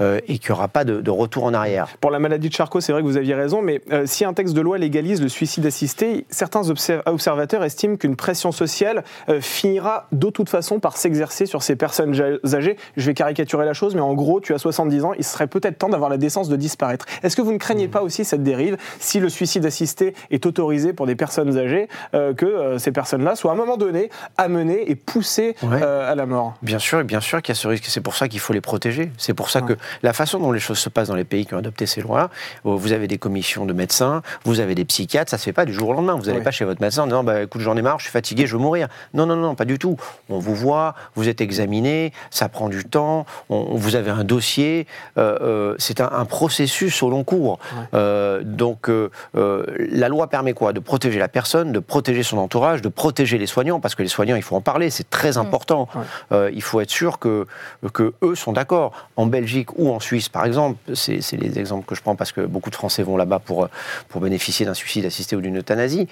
euh, 0.00 0.20
et 0.28 0.38
qu'il 0.38 0.50
n'y 0.50 0.56
aura 0.56 0.68
pas 0.68 0.84
de, 0.84 1.10
retour 1.10 1.44
en 1.44 1.54
arrière. 1.54 1.88
Pour 2.00 2.10
la 2.10 2.18
maladie 2.18 2.48
de 2.48 2.54
Charcot, 2.54 2.80
c'est 2.80 2.92
vrai 2.92 3.00
que 3.00 3.06
vous 3.06 3.16
aviez 3.16 3.34
raison, 3.34 3.62
mais 3.62 3.80
euh, 3.92 4.04
si 4.04 4.24
un 4.24 4.34
texte 4.34 4.54
de 4.54 4.60
loi 4.60 4.78
légalise 4.78 5.22
le 5.22 5.28
suicide 5.28 5.64
assisté, 5.64 6.26
certains 6.28 6.62
obser- 6.62 7.00
observateurs 7.06 7.62
estiment 7.62 7.96
qu'une 7.96 8.16
pression 8.16 8.50
sociale 8.52 9.04
finira 9.40 10.08
de 10.12 10.28
toute 10.28 10.48
façon 10.48 10.80
par 10.80 10.96
s'exercer 10.96 11.46
sur 11.46 11.62
ces 11.62 11.76
personnes 11.76 12.14
âgées. 12.54 12.76
Je 12.96 13.06
vais 13.06 13.14
caricaturer 13.14 13.64
la 13.64 13.72
chose, 13.74 13.94
mais 13.94 14.00
en 14.00 14.14
gros, 14.14 14.40
tu 14.40 14.54
as 14.54 14.58
70 14.58 15.04
ans, 15.04 15.12
il 15.16 15.24
serait 15.24 15.46
peut-être 15.46 15.78
temps 15.78 15.88
d'avoir 15.88 16.10
la 16.10 16.16
décence 16.16 16.48
de 16.48 16.56
disparaître. 16.56 17.06
Est-ce 17.22 17.36
que 17.36 17.42
vous 17.42 17.52
ne 17.52 17.58
craignez 17.58 17.88
pas 17.88 18.02
aussi 18.02 18.24
cette 18.24 18.42
dérive, 18.42 18.76
si 19.00 19.20
le 19.20 19.28
suicide 19.28 19.64
assisté 19.66 20.14
est 20.30 20.46
autorisé 20.46 20.92
pour 20.92 21.06
des 21.06 21.14
personnes 21.16 21.56
âgées, 21.58 21.88
euh, 22.14 22.34
que 22.34 22.46
euh, 22.46 22.78
ces 22.78 22.92
personnes-là 22.92 23.36
soient 23.36 23.50
à 23.50 23.54
un 23.54 23.56
moment 23.56 23.76
donné 23.76 24.10
amenées 24.36 24.90
et 24.90 24.94
poussées 24.94 25.54
Ouais. 25.62 25.80
euh, 25.82 26.10
à 26.10 26.14
la 26.14 26.26
mort? 26.26 26.54
Bien 26.62 26.78
sûr, 26.78 27.00
et 27.00 27.04
bien 27.04 27.20
sûr 27.20 27.40
qu'il 27.42 27.54
y 27.54 27.56
a 27.56 27.60
ce 27.60 27.68
risque. 27.68 27.84
C'est 27.88 28.00
pour 28.00 28.14
ça 28.16 28.28
qu'il 28.28 28.40
faut 28.40 28.52
les 28.52 28.60
protéger. 28.60 29.10
C'est 29.18 29.34
pour 29.34 29.50
ça 29.50 29.60
Ouais. 29.60 29.74
que 29.74 29.80
la 30.02 30.12
façon 30.12 30.38
dont 30.38 30.52
les 30.52 30.60
choses 30.60 30.78
se 30.78 30.88
passent 30.88 31.08
dans 31.08 31.14
les 31.14 31.24
pays 31.24 31.46
qui 31.46 31.54
ont 31.54 31.58
adopté 31.58 31.86
ces 31.86 32.00
lois, 32.00 32.30
vous 32.64 32.92
avez 32.92 33.06
des 33.08 33.18
commissions 33.18 33.64
de 33.66 33.72
médecins, 33.72 34.22
vous 34.44 34.60
avez 34.60 34.74
des 34.74 34.84
psychiatres, 34.84 35.30
ça 35.30 35.38
se 35.38 35.44
fait 35.44 35.52
pas 35.52 35.64
du 35.64 35.72
jour 35.72 35.88
au 35.90 35.92
lendemain. 35.92 36.14
Vous 36.14 36.24
n'allez 36.26 36.38
Ouais. 36.38 36.44
pas 36.44 36.50
chez 36.50 36.64
votre 36.64 36.80
médecin 36.80 37.02
en 37.02 37.06
disant 37.06 37.24
bah, 37.24 37.42
écoute, 37.42 37.60
j'en 37.60 37.76
ai 37.76 37.82
marre, 37.82 37.98
je 37.98 38.04
suis 38.04 38.12
fatigué, 38.12 38.46
je 38.46 38.56
veux 38.56 38.62
mourir. 38.62 38.88
Non, 39.14 39.26
non, 39.26 39.36
non, 39.36 39.54
pas 39.54 39.64
du 39.64 39.78
tout. 39.78 39.96
On 40.28 40.38
vous 40.38 40.54
voit, 40.54 40.94
vous 41.14 41.28
êtes 41.28 41.40
examiné, 41.40 42.12
ça 42.30 42.48
prend 42.48 42.68
du 42.68 42.84
temps, 42.84 43.26
on- 43.48 43.74
vous 43.76 43.96
avez 43.96 44.10
un 44.10 44.24
dossier, 44.24 44.86
euh, 45.18 45.38
euh, 45.40 45.74
c'est 45.78 46.00
un, 46.00 46.10
un 46.12 46.24
processus 46.24 47.02
au 47.02 47.10
long 47.10 47.24
cours. 47.24 47.58
Euh, 47.94 48.42
donc 48.44 48.88
la 49.34 50.08
loi 50.08 50.28
permet 50.28 50.52
quoi? 50.52 50.72
De 50.72 50.80
protéger 50.80 51.18
la 51.18 51.28
personne, 51.28 51.72
de 51.72 51.78
protéger 51.78 52.22
son 52.22 52.38
entourage, 52.38 52.82
de 52.82 52.88
protéger 52.88 53.38
les 53.38 53.46
soignants, 53.46 53.80
parce 53.80 53.94
que 53.94 54.02
les 54.02 54.08
soignants, 54.08 54.36
il 54.36 54.42
faut 54.42 54.56
en 54.56 54.60
parler, 54.60 54.90
c'est 54.90 55.08
très 55.10 55.36
important. 55.38 55.88
Ouais. 55.94 56.02
Euh, 56.32 56.50
il 56.54 56.62
faut 56.62 56.80
être 56.80 56.90
sûr 56.90 57.18
que, 57.18 57.46
que 57.92 58.14
eux 58.22 58.34
sont 58.34 58.52
d'accord. 58.52 58.92
En 59.16 59.26
Belgique 59.26 59.76
ou 59.78 59.90
en 59.92 60.00
Suisse, 60.00 60.28
par 60.28 60.44
exemple, 60.44 60.78
c'est 60.94 61.20
les 61.36 61.58
exemples 61.58 61.86
que 61.86 61.94
je 61.94 62.02
prends 62.02 62.16
parce 62.16 62.32
que 62.32 62.40
beaucoup 62.42 62.70
de 62.70 62.76
Français 62.76 63.02
vont 63.02 63.16
là-bas 63.16 63.38
pour, 63.38 63.68
pour 64.08 64.20
bénéficier 64.20 64.66
d'un 64.66 64.74
suicide 64.74 65.04
assisté 65.04 65.36
ou 65.36 65.40
d'une 65.40 65.58
euthanasie. 65.58 66.08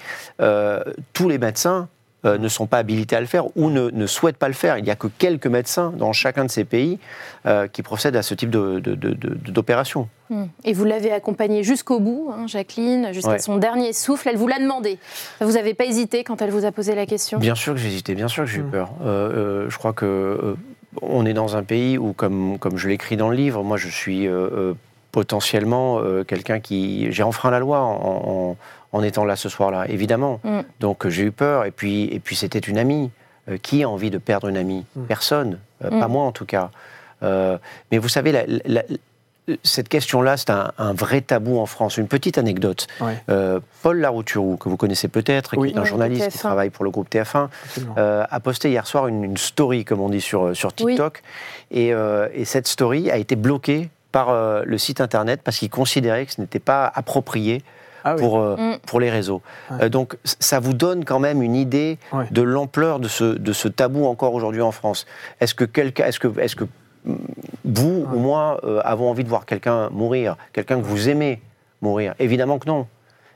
Tous 1.13 1.29
les 1.29 1.37
médecins 1.37 1.87
euh, 2.25 2.37
ne 2.37 2.47
sont 2.47 2.67
pas 2.67 2.77
habilités 2.77 3.15
à 3.15 3.19
le 3.21 3.25
faire 3.27 3.45
ou 3.57 3.69
ne, 3.69 3.89
ne 3.89 4.05
souhaitent 4.07 4.37
pas 4.37 4.47
le 4.47 4.53
faire. 4.53 4.77
Il 4.77 4.83
n'y 4.83 4.89
a 4.89 4.95
que 4.95 5.07
quelques 5.07 5.47
médecins 5.47 5.93
dans 5.97 6.13
chacun 6.13 6.45
de 6.45 6.49
ces 6.51 6.63
pays 6.65 6.99
euh, 7.45 7.67
qui 7.67 7.81
procèdent 7.83 8.15
à 8.15 8.21
ce 8.23 8.33
type 8.33 8.49
de- 8.49 8.79
de- 8.79 8.95
de- 8.95 9.13
de- 9.13 9.51
d'opération. 9.51 10.07
Hmm. 10.29 10.45
Et 10.63 10.73
vous 10.73 10.85
l'avez 10.85 11.11
accompagnée 11.11 11.63
jusqu'au 11.63 11.99
bout, 11.99 12.31
hein, 12.33 12.47
Jacqueline, 12.47 13.09
jusqu'à 13.13 13.31
Ouais. 13.31 13.39
son 13.39 13.57
dernier 13.57 13.91
souffle. 13.93 14.29
Elle 14.29 14.37
vous 14.37 14.47
l'a 14.47 14.59
demandé. 14.59 14.97
Vous 15.41 15.51
n'avez 15.53 15.73
pas 15.73 15.85
hésité 15.85 16.23
quand 16.23 16.41
elle 16.41 16.51
vous 16.51 16.65
a 16.65 16.71
posé 16.71 16.95
la 16.95 17.05
question? 17.05 17.39
Bien 17.39 17.55
sûr 17.55 17.73
que 17.73 17.79
j'ai 17.79 17.89
hésité, 17.89 18.15
bien 18.15 18.27
sûr 18.29 18.45
que 18.45 18.49
j'ai 18.49 18.59
eu 18.59 18.63
Mm. 18.63 18.71
peur. 18.71 18.91
Euh, 19.05 19.05
euh, 19.65 19.69
je 19.69 19.77
crois 19.77 19.93
que 19.93 20.05
euh, 20.05 20.55
on 21.01 21.25
est 21.25 21.33
dans 21.33 21.57
un 21.57 21.63
pays 21.63 21.97
où, 21.97 22.13
comme, 22.13 22.57
comme 22.59 22.77
je 22.77 22.87
l'écris 22.87 23.17
dans 23.17 23.29
le 23.29 23.35
livre, 23.35 23.63
moi 23.63 23.77
je 23.77 23.89
suis 23.89 24.27
potentiellement 25.11 25.99
euh, 25.99 26.23
quelqu'un 26.23 26.59
qui. 26.59 27.11
J'ai 27.11 27.23
enfreint 27.23 27.51
la 27.51 27.59
loi 27.59 27.79
en, 27.81 27.91
en- 28.51 28.57
en 28.93 29.03
étant 29.03 29.25
là 29.25 29.35
ce 29.35 29.49
soir-là, 29.49 29.85
évidemment. 29.89 30.39
Mm. 30.43 30.59
Donc 30.79 31.05
euh, 31.05 31.09
j'ai 31.09 31.23
eu 31.23 31.31
peur, 31.31 31.65
et 31.65 31.71
puis, 31.71 32.05
et 32.05 32.19
puis 32.19 32.35
c'était 32.37 32.59
une 32.59 32.77
amie. 32.77 33.11
Euh, 33.49 33.57
qui 33.61 33.83
a 33.83 33.89
envie 33.89 34.09
de 34.09 34.17
perdre 34.19 34.47
une 34.47 34.55
amie 34.55 34.85
Mm. 34.95 35.03
Personne, 35.03 35.59
Euh, 35.83 35.89
Mm. 35.91 35.99
pas 35.99 36.07
moi 36.07 36.23
en 36.23 36.31
tout 36.31 36.45
cas. 36.45 36.69
Euh, 37.23 37.57
mais 37.91 37.97
vous 37.97 38.07
savez, 38.07 38.31
la- 38.31 38.45
la- 38.47 38.61
la- 38.65 39.55
cette 39.63 39.89
question-là, 39.89 40.37
c'est 40.37 40.49
un, 40.49 40.71
un 40.77 40.93
vrai 40.93 41.19
tabou 41.19 41.59
en 41.59 41.65
France. 41.65 41.97
Une 41.97 42.07
petite 42.07 42.37
anecdote. 42.37 42.87
Ouais. 43.01 43.21
Euh, 43.27 43.59
Paul 43.81 43.99
Larouturou, 43.99 44.55
que 44.55 44.69
vous 44.69 44.77
connaissez 44.77 45.09
peut-être, 45.09 45.57
Oui. 45.57 45.69
qui 45.71 45.75
est 45.75 45.77
un 45.77 45.81
Oui, 45.81 45.87
journaliste 45.89 46.21
qui 46.31 46.37
TF1. 46.37 46.39
travaille 46.39 46.69
pour 46.69 46.85
le 46.85 46.91
groupe 46.91 47.09
TF1, 47.09 47.49
Absolument. 47.65 47.95
euh, 47.97 48.23
a 48.29 48.39
posté 48.39 48.69
hier 48.69 48.87
soir 48.87 49.07
une, 49.09 49.25
une 49.25 49.35
story, 49.37 49.83
comme 49.83 49.99
on 49.99 50.07
dit 50.07 50.21
sur, 50.21 50.55
sur 50.55 50.73
TikTok. 50.73 51.21
Et, 51.71 51.93
euh, 51.93 52.29
et 52.33 52.45
cette 52.45 52.69
story 52.69 53.11
a 53.11 53.17
été 53.17 53.35
bloquée 53.35 53.89
par 54.13 54.29
euh, 54.29 54.63
le 54.65 54.77
site 54.77 55.01
internet 55.01 55.41
parce 55.43 55.57
qu'il 55.57 55.69
considérait 55.69 56.25
que 56.25 56.31
ce 56.31 56.39
n'était 56.39 56.59
pas 56.59 56.89
approprié 56.95 57.61
Ah 58.03 58.15
oui. 58.15 58.21
pour, 58.21 58.39
euh, 58.39 58.55
Mm. 58.57 58.77
pour 58.85 58.99
les 58.99 59.09
réseaux. 59.09 59.41
Ouais. 59.71 59.85
Euh, 59.85 59.89
donc 59.89 60.17
ça 60.23 60.59
vous 60.59 60.73
donne 60.73 61.05
quand 61.05 61.19
même 61.19 61.41
une 61.41 61.55
idée 61.55 61.97
Ouais. 62.11 62.25
de 62.31 62.41
l'ampleur 62.41 62.99
de 62.99 63.07
ce, 63.07 63.23
de 63.23 63.53
ce 63.53 63.67
tabou 63.67 64.05
encore 64.05 64.33
aujourd'hui 64.33 64.61
en 64.61 64.71
France. 64.71 65.05
Est-ce 65.39 65.53
que 65.55 65.65
quelqu'un, 65.65 66.05
est-ce 66.05 66.19
que, 66.19 66.39
est-ce 66.39 66.55
que 66.55 66.65
mm, 67.05 67.15
vous 67.65 68.05
ou 68.13 68.19
moi 68.19 68.59
euh, 68.63 68.81
avons 68.83 69.09
envie 69.09 69.23
de 69.23 69.29
voir 69.29 69.45
quelqu'un 69.45 69.89
mourir, 69.89 70.37
quelqu'un 70.53 70.77
que 70.79 70.85
vous 70.85 71.09
aimez 71.09 71.41
mourir? 71.81 72.13
Évidemment 72.19 72.59
que 72.59 72.67
non. 72.67 72.87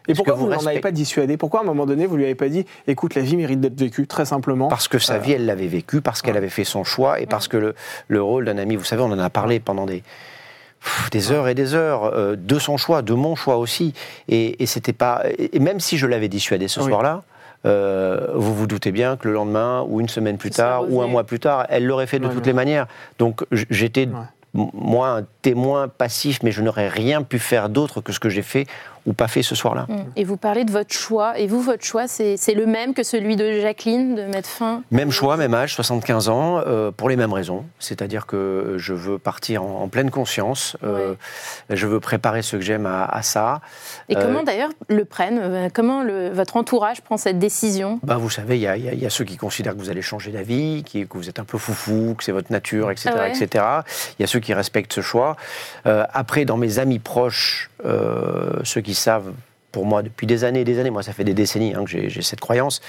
Et 0.09 0.13
pourquoi 0.13 0.35
vous 0.35 0.45
vous 0.45 0.51
n'en 0.53 0.65
avez 0.65 0.79
pas 0.79 0.91
dissuadé? 0.91 1.35
Pourquoi 1.35 1.59
à 1.59 1.63
un 1.63 1.65
moment 1.65 1.85
donné, 1.85 2.05
vous 2.05 2.15
lui 2.15 2.23
avez 2.23 2.33
pas 2.35 2.47
dit 2.47 2.65
écoute, 2.87 3.13
la 3.15 3.21
vie 3.21 3.35
mérite 3.35 3.59
d'être 3.59 3.77
vécue, 3.77 4.07
très 4.07 4.23
simplement? 4.23 4.69
Parce 4.69 4.87
que 4.87 4.99
sa 4.99 5.15
Euh, 5.15 5.17
vie, 5.19 5.33
elle 5.33 5.45
l'avait 5.45 5.67
vécue, 5.67 5.99
parce 5.99 6.21
qu'elle 6.21 6.31
ouais. 6.35 6.37
avait 6.37 6.47
fait 6.49 6.63
son 6.63 6.85
choix 6.85 7.19
et 7.19 7.25
parce 7.25 7.49
que 7.49 7.57
le, 7.57 7.75
le 8.07 8.21
rôle 8.21 8.45
d'un 8.45 8.57
ami, 8.57 8.77
vous 8.77 8.85
savez, 8.85 9.01
on 9.01 9.11
en 9.11 9.19
a 9.19 9.29
parlé 9.29 9.59
pendant 9.59 9.85
des, 9.85 10.03
des 11.11 11.31
heures 11.31 11.47
et 11.47 11.55
des 11.55 11.73
heures, 11.73 12.05
euh, 12.13 12.35
de 12.37 12.59
son 12.59 12.77
choix, 12.77 13.01
de 13.01 13.13
mon 13.13 13.35
choix 13.35 13.57
aussi. 13.57 13.93
Et, 14.29 14.61
et 14.61 14.65
c'était 14.65 14.93
pas. 14.93 15.23
Et 15.37 15.59
même 15.59 15.79
si 15.79 15.97
je 15.97 16.07
l'avais 16.07 16.29
dissuadé 16.29 16.67
ce 16.67 16.79
Oui. 16.79 16.87
soir-là, 16.87 17.23
euh, 17.65 18.27
vous 18.35 18.53
vous 18.53 18.67
doutez 18.67 18.91
bien 18.91 19.17
que 19.17 19.27
le 19.27 19.33
lendemain, 19.33 19.83
ou 19.87 19.99
une 19.99 20.09
semaine 20.09 20.37
plus 20.37 20.51
tard, 20.51 20.83
ou 20.89 21.01
un 21.01 21.07
mois 21.07 21.23
plus 21.23 21.39
tard, 21.39 21.65
elle 21.69 21.85
l'aurait 21.85 22.07
fait 22.07 22.19
de 22.19 22.27
Ouais, 22.27 22.33
toutes 22.33 22.45
les 22.45 22.53
manières. 22.53 22.87
Donc 23.19 23.43
j'étais. 23.51 24.05
Ouais. 24.05 24.13
Moi, 24.53 25.09
un 25.09 25.25
témoin 25.41 25.87
passif, 25.87 26.39
mais 26.43 26.51
je 26.51 26.61
n'aurais 26.61 26.87
rien 26.89 27.21
pu 27.23 27.37
faire 27.39 27.69
d'autre 27.69 28.01
que 28.01 28.11
ce 28.11 28.19
que 28.19 28.29
j'ai 28.29 28.41
fait 28.41 28.65
ou 29.05 29.13
pas 29.13 29.29
fait 29.29 29.41
ce 29.41 29.55
soir-là. 29.55 29.85
Hmm. 29.87 30.03
Et 30.17 30.25
vous 30.25 30.35
parlez 30.35 30.65
de 30.65 30.71
votre 30.71 30.93
choix. 30.93 31.39
Et 31.39 31.47
vous, 31.47 31.61
votre 31.61 31.85
choix, 31.85 32.07
c'est 32.09 32.35
le 32.53 32.65
même 32.65 32.93
que 32.93 33.03
celui 33.03 33.37
de 33.37 33.61
Jacqueline, 33.61 34.15
de 34.15 34.23
mettre 34.23 34.49
fin 34.49 34.81
Même 34.91 35.11
choix, 35.11 35.37
même 35.37 35.53
âge, 35.53 35.75
75 35.75 36.27
ans, 36.27 36.59
euh, 36.65 36.91
pour 36.91 37.07
les 37.07 37.15
mêmes 37.15 37.31
raisons. 37.31 37.63
C'est-à-dire 37.79 38.25
que 38.25 38.73
je 38.77 38.93
veux 38.93 39.17
partir 39.17 39.63
en, 39.63 39.83
en 39.83 39.87
pleine 39.87 40.11
conscience. 40.11 40.75
euh, 40.83 41.13
Je 41.69 41.87
veux 41.87 42.01
préparer 42.01 42.41
ceux 42.41 42.57
que 42.57 42.65
j'aime 42.65 42.85
à, 42.85 43.05
à 43.05 43.21
ça. 43.21 43.61
Et 44.09 44.17
Euh, 44.17 44.21
comment 44.21 44.43
d'ailleurs 44.43 44.71
le 44.89 45.05
prennent 45.05 45.69
Comment 45.73 46.03
le- 46.03 46.29
votre 46.29 46.57
entourage 46.57 46.99
prend 47.01 47.15
cette 47.15 47.39
décision? 47.39 48.01
Ben, 48.03 48.17
vous 48.17 48.29
savez, 48.29 48.57
il 48.59 48.63
y, 48.63 48.95
y 48.95 48.97
y 49.03 49.05
a 49.05 49.09
ceux 49.09 49.23
qui 49.23 49.37
considèrent 49.37 49.73
que 49.75 49.79
vous 49.79 49.89
allez 49.89 50.01
changer 50.01 50.31
d'avis, 50.31 50.83
que 50.83 51.17
vous 51.17 51.29
êtes 51.29 51.39
un 51.39 51.45
peu 51.45 51.57
foufou, 51.57 52.13
que 52.17 52.25
c'est 52.25 52.33
votre 52.33 52.51
nature, 52.51 52.91
etc. 52.91 53.11
Ah 53.13 53.19
ouais. 53.19 53.29
etc. 53.29 53.65
Il 54.19 54.23
y 54.23 54.25
a 54.25 54.27
ceux 54.27 54.39
qui 54.41 54.46
respectent 54.53 54.93
ce 54.93 55.01
choix. 55.01 55.35
Euh, 55.85 56.05
après, 56.13 56.45
dans 56.45 56.57
mes 56.57 56.79
amis 56.79 56.99
proches, 56.99 57.69
euh, 57.85 58.59
ceux 58.63 58.81
qui 58.81 58.93
savent 58.93 59.31
pour 59.71 59.85
moi 59.85 60.01
depuis 60.01 60.25
des 60.27 60.43
années 60.43 60.61
et 60.61 60.63
des 60.63 60.79
années, 60.79 60.89
moi 60.89 61.03
ça 61.03 61.13
fait 61.13 61.23
des 61.23 61.33
décennies 61.33 61.73
hein, 61.75 61.83
que 61.83 61.89
j'ai 61.89 62.09
j'ai 62.09 62.21
cette 62.21 62.39
croyance. 62.39 62.81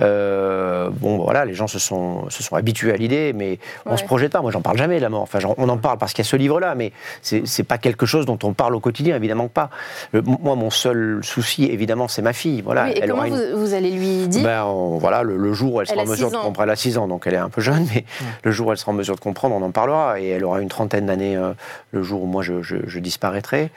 Euh, 0.00 0.88
bon 0.90 1.18
voilà, 1.18 1.44
les 1.44 1.54
gens 1.54 1.66
se 1.66 1.78
sont, 1.78 2.28
se 2.30 2.42
sont 2.42 2.56
habitués 2.56 2.92
à 2.92 2.96
l'idée, 2.96 3.32
mais 3.32 3.58
on 3.86 3.92
Ouais. 3.92 3.96
se 3.96 4.04
projette 4.04 4.32
pas. 4.32 4.40
Moi 4.40 4.50
j'en 4.50 4.62
parle 4.62 4.76
jamais 4.78 4.96
de 4.96 5.02
la 5.02 5.08
mort. 5.10 5.22
Enfin 5.22 5.38
j'en- 5.38 5.54
on 5.58 5.68
en 5.68 5.76
parle 5.76 5.98
parce 5.98 6.12
qu'il 6.12 6.24
y 6.24 6.26
a 6.26 6.30
ce 6.30 6.36
livre-là, 6.36 6.74
mais 6.74 6.92
c'est 7.22 7.62
pas 7.62 7.78
quelque 7.78 8.06
chose 8.06 8.26
dont 8.26 8.38
on 8.42 8.52
parle 8.52 8.74
au 8.74 8.80
quotidien, 8.80 9.16
évidemment 9.16 9.48
que 9.48 9.52
pas. 9.52 9.70
Le- 10.12 10.22
moi 10.22 10.54
mon 10.56 10.70
seul 10.70 11.20
souci, 11.22 11.64
évidemment, 11.66 12.08
c'est 12.08 12.22
ma 12.22 12.32
fille. 12.32 12.62
Voilà, 12.62 12.84
Oui, 12.86 12.92
Et 12.92 13.00
elle 13.02 13.10
comment 13.10 13.22
aura 13.22 13.28
une- 13.28 13.52
vous, 13.52 13.60
vous 13.60 13.74
allez 13.74 13.90
lui 13.90 14.26
dire 14.28 14.42
ben, 14.44 14.64
on- 14.64 14.98
voilà, 14.98 15.22
le, 15.22 15.36
le 15.36 15.52
jour 15.52 15.74
où 15.74 15.80
elle 15.80 15.86
sera 15.86 16.00
Elle 16.02 16.08
en 16.08 16.10
mesure 16.10 16.30
de 16.30 16.36
comprendre, 16.36 16.62
elle 16.62 16.70
a 16.70 16.76
6 16.76 16.98
ans, 16.98 17.06
donc 17.06 17.26
elle 17.26 17.34
est 17.34 17.38
un 17.38 17.50
peu 17.50 17.60
jeune, 17.60 17.86
mais 17.94 18.04
le 18.42 18.50
jour 18.50 18.68
où 18.68 18.72
elle 18.72 18.78
sera 18.78 18.92
en 18.92 18.94
mesure 18.94 19.14
de 19.14 19.20
comprendre, 19.20 19.54
on 19.54 19.62
en 19.62 19.70
parlera, 19.70 20.18
et 20.20 20.28
elle 20.30 20.44
aura 20.44 20.60
une 20.60 20.68
trentaine 20.68 21.06
d'années 21.06 21.36
euh, 21.36 21.52
le 21.92 22.02
jour 22.02 22.22
où 22.22 22.26
moi 22.26 22.42
je, 22.42 22.62
je- 22.62 22.76
je 22.86 22.98
disparaîtrai. 22.98 23.70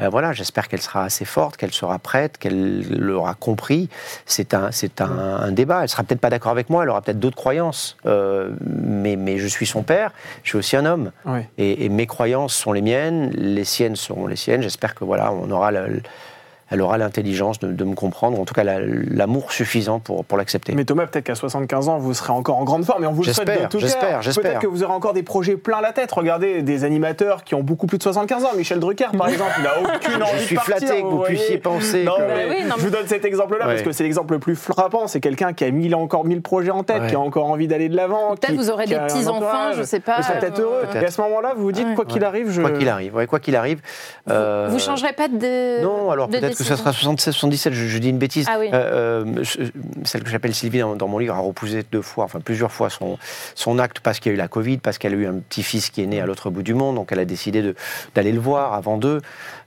Euh, 0.00 0.08
voilà, 0.08 0.32
j'espère 0.32 0.66
qu'elle 0.68 0.80
sera 0.82 1.04
assez 1.04 1.24
forte, 1.24 1.56
qu'elle 1.56 1.72
sera 1.72 1.98
prête, 2.00 2.36
qu'elle 2.38 2.82
l'aura 2.98 3.34
compris. 3.34 3.88
C'est 4.26 4.52
un, 4.52 4.72
c'est 4.72 5.00
un, 5.00 5.06
un 5.08 5.52
débat. 5.52 5.82
Elle 5.82 5.88
sera 5.88 6.02
peut-être 6.02 6.20
pas 6.20 6.30
d'accord 6.30 6.50
avec 6.50 6.68
moi, 6.68 6.82
elle 6.82 6.90
aura 6.90 7.00
peut-être 7.00 7.20
d'autres 7.20 7.36
croyances, 7.36 7.96
Euh, 8.06 8.50
mais, 8.66 9.14
mais 9.16 9.38
je 9.38 9.46
suis 9.46 9.66
son 9.66 9.82
père, 9.82 10.10
je 10.42 10.48
suis 10.50 10.58
aussi 10.58 10.76
un 10.76 10.84
homme, 10.84 11.12
et 11.58 11.88
mes 11.88 12.06
croyances 12.06 12.54
sont 12.54 12.72
les 12.72 12.82
miennes, 12.82 13.30
les 13.30 13.64
siennes 13.64 13.96
seront 13.96 14.26
les 14.26 14.36
siennes. 14.36 14.62
J'espère 14.62 14.94
que 14.96 15.04
voilà, 15.04 15.32
on 15.32 15.50
aura 15.50 15.70
le- 15.70 16.02
elle 16.74 16.82
aura 16.82 16.98
l'intelligence 16.98 17.58
de, 17.60 17.68
de 17.72 17.84
me 17.84 17.94
comprendre, 17.94 18.38
en 18.38 18.44
tout 18.44 18.52
cas 18.54 18.64
la- 18.64 18.78
l'amour 18.80 19.52
suffisant 19.52 19.98
pour, 20.00 20.24
pour 20.24 20.36
l'accepter. 20.36 20.74
Mais 20.74 20.84
Thomas, 20.84 21.06
peut-être 21.06 21.24
qu'à 21.24 21.34
75 21.34 21.88
ans, 21.88 21.98
vous 21.98 22.12
serez 22.14 22.32
encore 22.32 22.58
en 22.58 22.64
grande 22.64 22.84
forme 22.84 23.04
et 23.04 23.06
on 23.06 23.12
vous 23.12 23.22
le 23.22 23.32
souhaite 23.32 23.46
de 23.46 23.52
J'espère, 23.52 23.68
tout 23.68 23.78
j'espère, 23.78 24.22
j'espère. 24.22 24.42
Peut-être 24.44 24.60
que 24.62 24.66
vous 24.66 24.82
aurez 24.82 24.92
encore 24.92 25.12
des 25.14 25.22
projets 25.22 25.56
plein 25.56 25.80
la 25.80 25.92
tête. 25.92 26.10
Regardez 26.12 26.62
des 26.62 26.84
animateurs 26.84 27.44
qui 27.44 27.54
ont 27.54 27.62
beaucoup 27.62 27.86
plus 27.86 27.98
de 27.98 28.02
75 28.02 28.44
ans. 28.44 28.50
Michel 28.56 28.80
Drucker, 28.80 29.06
par 29.16 29.28
exemple, 29.30 29.52
il 29.58 29.62
n'a 29.64 29.94
aucune 29.94 30.22
envie 30.22 30.32
Je 30.38 30.44
suis 30.44 30.56
de 30.56 30.60
partir. 30.60 30.76
flatté 30.78 31.02
que 31.02 31.06
vous 31.06 31.16
voyez. 31.18 31.36
puissiez 31.36 31.58
penser 31.58 32.04
Non, 32.04 32.16
que- 32.16 32.22
mais 32.22 32.46
Bah 32.48 32.54
oui, 32.58 32.64
non, 32.68 32.74
je 32.78 32.82
vous 32.84 32.90
donne 32.90 33.06
cet 33.06 33.24
exemple-là 33.24 33.64
parce 33.66 33.82
que 33.82 33.92
c'est 33.92 34.02
l'exemple 34.04 34.34
le 34.34 34.40
plus 34.40 34.56
frappant. 34.56 35.06
C'est 35.06 35.20
quelqu'un 35.20 35.52
qui 35.52 35.64
a 35.64 35.70
mille, 35.70 35.94
encore 35.94 36.24
mille 36.24 36.42
projets 36.42 36.70
en 36.70 36.82
tête, 36.82 37.02
Ouais. 37.02 37.08
qui 37.08 37.14
a 37.14 37.20
encore 37.20 37.46
envie 37.46 37.68
d'aller 37.68 37.88
de 37.88 37.96
l'avant. 37.96 38.30
Peut-être 38.34 38.50
qui- 38.52 38.56
vous 38.56 38.70
aurez 38.70 38.86
des 38.86 38.96
petits-enfants, 38.96 39.72
je 39.76 39.82
sais 39.84 40.00
pas, 40.00 40.16
Vous 40.18 40.22
serez 40.24 40.38
peut-être 40.40 40.58
euh, 40.60 40.62
heureux. 40.62 40.82
Et 41.00 41.04
à 41.04 41.10
ce 41.10 41.20
moment-là, 41.22 41.52
vous 41.56 41.62
vous 41.62 41.72
dites, 41.72 41.94
quoi 41.94 42.04
qu'il 42.04 42.24
arrive, 42.24 42.50
je. 42.50 42.60
Quoi 42.60 42.70
qu'il 42.72 42.88
arrive, 42.88 43.26
quoi 43.28 43.38
qu'il 43.40 43.56
arrive. 43.56 43.80
euh, 44.30 44.68
Vous 44.70 44.78
changerez 44.78 45.12
pas 45.12 45.28
de, 45.28 45.82
Non, 45.82 46.10
alors 46.10 46.28
de 46.28 46.38
peut-être 46.38 46.56
que 46.68 46.74
ça 46.74 46.76
sera 46.76 46.92
76, 46.92 47.32
77, 47.34 47.72
je, 47.72 47.86
je 47.86 47.98
dis 47.98 48.10
une 48.10 48.18
bêtise. 48.18 48.46
Ah 48.48 48.56
oui. 48.58 48.68
Euh, 48.72 49.24
euh, 49.24 49.44
ce- 49.44 49.58
celle 50.04 50.22
que 50.24 50.30
j'appelle 50.30 50.54
Sylvie 50.54 50.80
dans, 50.80 50.96
dans 50.96 51.08
mon 51.08 51.18
livre 51.18 51.34
a 51.34 51.38
repoussé 51.38 51.84
deux 51.90 52.02
fois, 52.02 52.24
enfin 52.24 52.40
plusieurs 52.40 52.72
fois 52.72 52.90
son, 52.90 53.18
son 53.54 53.78
acte 53.78 54.00
parce 54.00 54.18
qu'il 54.20 54.30
y 54.30 54.32
a 54.32 54.34
eu 54.34 54.38
la 54.38 54.48
Covid, 54.48 54.78
parce 54.78 54.98
qu'elle 54.98 55.12
a 55.14 55.16
eu 55.16 55.26
un 55.26 55.34
petit-fils 55.38 55.90
qui 55.90 56.02
est 56.02 56.06
né 56.06 56.20
à 56.20 56.26
l'autre 56.26 56.50
bout 56.50 56.62
du 56.62 56.74
monde, 56.74 56.96
donc 56.96 57.12
elle 57.12 57.18
a 57.20 57.24
décidé 57.24 57.74
d'aller 58.14 58.32
le 58.32 58.40
voir 58.40 58.74
avant 58.74 58.96
d'eux. 58.98 59.20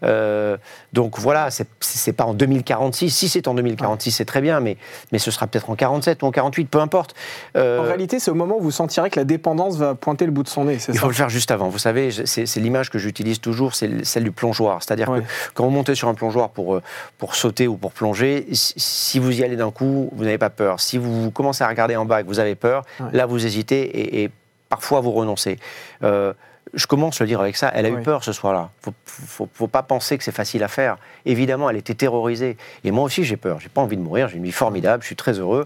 Euh, 0.04 0.58
donc 0.94 1.20
voilà, 1.20 1.50
c'est- 1.52 1.68
pas 2.14 2.26
en 2.26 2.34
2046. 2.34 3.10
Si 3.12 3.30
c'est 3.30 3.48
en 3.48 3.54
2046, 3.54 4.12
c'est 4.12 4.26
très 4.26 4.42
bien, 4.42 4.60
mais, 4.60 4.78
mais 5.12 5.20
ce 5.20 5.30
sera 5.32 5.48
peut-être 5.48 5.70
en 5.70 5.76
47 5.76 6.24
ou 6.24 6.26
en 6.28 6.32
48, 6.32 6.66
peu 6.66 6.80
importe. 6.80 7.14
Euh, 7.56 7.80
En 7.80 7.84
réalité, 7.84 8.20
c'est 8.20 8.32
au 8.32 8.36
moment 8.36 8.58
où 8.58 8.62
vous 8.62 8.72
sentirez 8.72 9.10
que 9.10 9.20
la 9.20 9.26
dépendance 9.26 9.78
va 9.78 9.94
pointer 9.96 10.26
le 10.26 10.32
bout 10.32 10.44
de 10.44 10.48
son 10.50 10.66
nez, 10.66 10.80
c'est 10.80 10.92
il 10.94 10.96
ça 10.96 11.02
faut 11.02 11.08
le 11.08 11.14
faire 11.14 11.30
juste 11.30 11.52
avant. 11.52 11.70
Vous 11.70 11.78
savez, 11.78 12.10
c'est 12.12 12.46
c'est 12.46 12.60
l'image 12.60 12.90
que 12.90 12.98
j'utilise 12.98 13.40
toujours, 13.40 13.76
c'est 13.76 14.06
celle 14.06 14.24
du 14.24 14.32
plongeoir. 14.32 14.82
C'est-à-dire 14.82 15.10
Ouais. 15.10 15.20
que 15.22 15.26
quand 15.54 15.64
vous 15.66 15.70
montez 15.70 15.96
sur 15.96 16.08
un 16.08 16.14
plongeoir 16.14 16.50
pour, 16.50 16.77
euh, 16.78 16.82
pour 17.18 17.36
sauter 17.36 17.68
ou 17.68 17.78
pour 17.78 17.92
plonger, 17.92 18.48
si- 18.54 19.20
vous 19.20 19.40
y 19.40 19.44
allez 19.44 19.56
d'un 19.56 19.72
coup, 19.72 20.10
vous 20.14 20.24
n'avez 20.24 20.38
pas 20.38 20.50
peur. 20.50 20.80
Si 20.80 20.98
vous 20.98 21.32
commencez 21.32 21.64
à 21.64 21.68
regarder 21.68 21.96
en 21.96 22.06
bas 22.06 22.22
et 22.22 22.24
que 22.24 22.28
vous 22.28 22.40
avez 22.40 22.56
peur, 22.56 22.84
Ouais. 23.00 23.08
là 23.14 23.26
vous 23.26 23.46
hésitez 23.46 23.82
et, 23.82 24.24
et 24.24 24.32
parfois 24.70 25.02
vous 25.02 25.12
renoncez. 25.12 25.58
Euh, 26.04 26.34
je 26.74 26.86
commence 26.86 27.20
le 27.22 27.28
dire 27.28 27.40
avec 27.40 27.56
ça. 27.56 27.72
Elle 27.74 27.86
a 27.86 27.90
Oui. 27.90 28.02
eu 28.02 28.04
peur 28.04 28.24
ce 28.26 28.34
soir-là. 28.34 28.70
Faut, 28.82 28.94
faut, 29.06 29.48
faut 29.54 29.68
pas 29.68 29.84
penser 29.84 30.18
que 30.18 30.24
c'est 30.24 30.34
facile 30.36 30.64
à 30.64 30.68
faire. 30.68 30.98
Évidemment, 31.26 31.70
elle 31.70 31.78
était 31.78 31.94
terrorisée. 31.96 32.58
Et 32.84 32.92
moi 32.92 33.04
aussi, 33.06 33.24
j'ai 33.24 33.38
peur. 33.38 33.60
J'ai 33.62 33.70
pas 33.70 33.80
envie 33.82 33.96
de 33.96 34.02
mourir. 34.02 34.28
J'ai 34.28 34.36
une 34.38 34.44
vie 34.44 34.52
formidable. 34.52 35.02
Je 35.02 35.08
suis 35.08 35.16
très 35.16 35.40
heureux. 35.40 35.66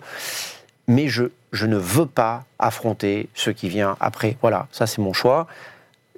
Mais 0.87 1.07
je, 1.07 1.25
je 1.51 1.65
ne 1.65 1.75
veux 1.75 2.05
pas 2.05 2.43
affronter 2.59 3.29
ce 3.33 3.49
qui 3.49 3.67
vient 3.67 3.97
après. 3.99 4.37
Voilà, 4.41 4.67
ça 4.71 4.85
c'est 4.85 4.99
mon 5.01 5.11
choix. 5.13 5.47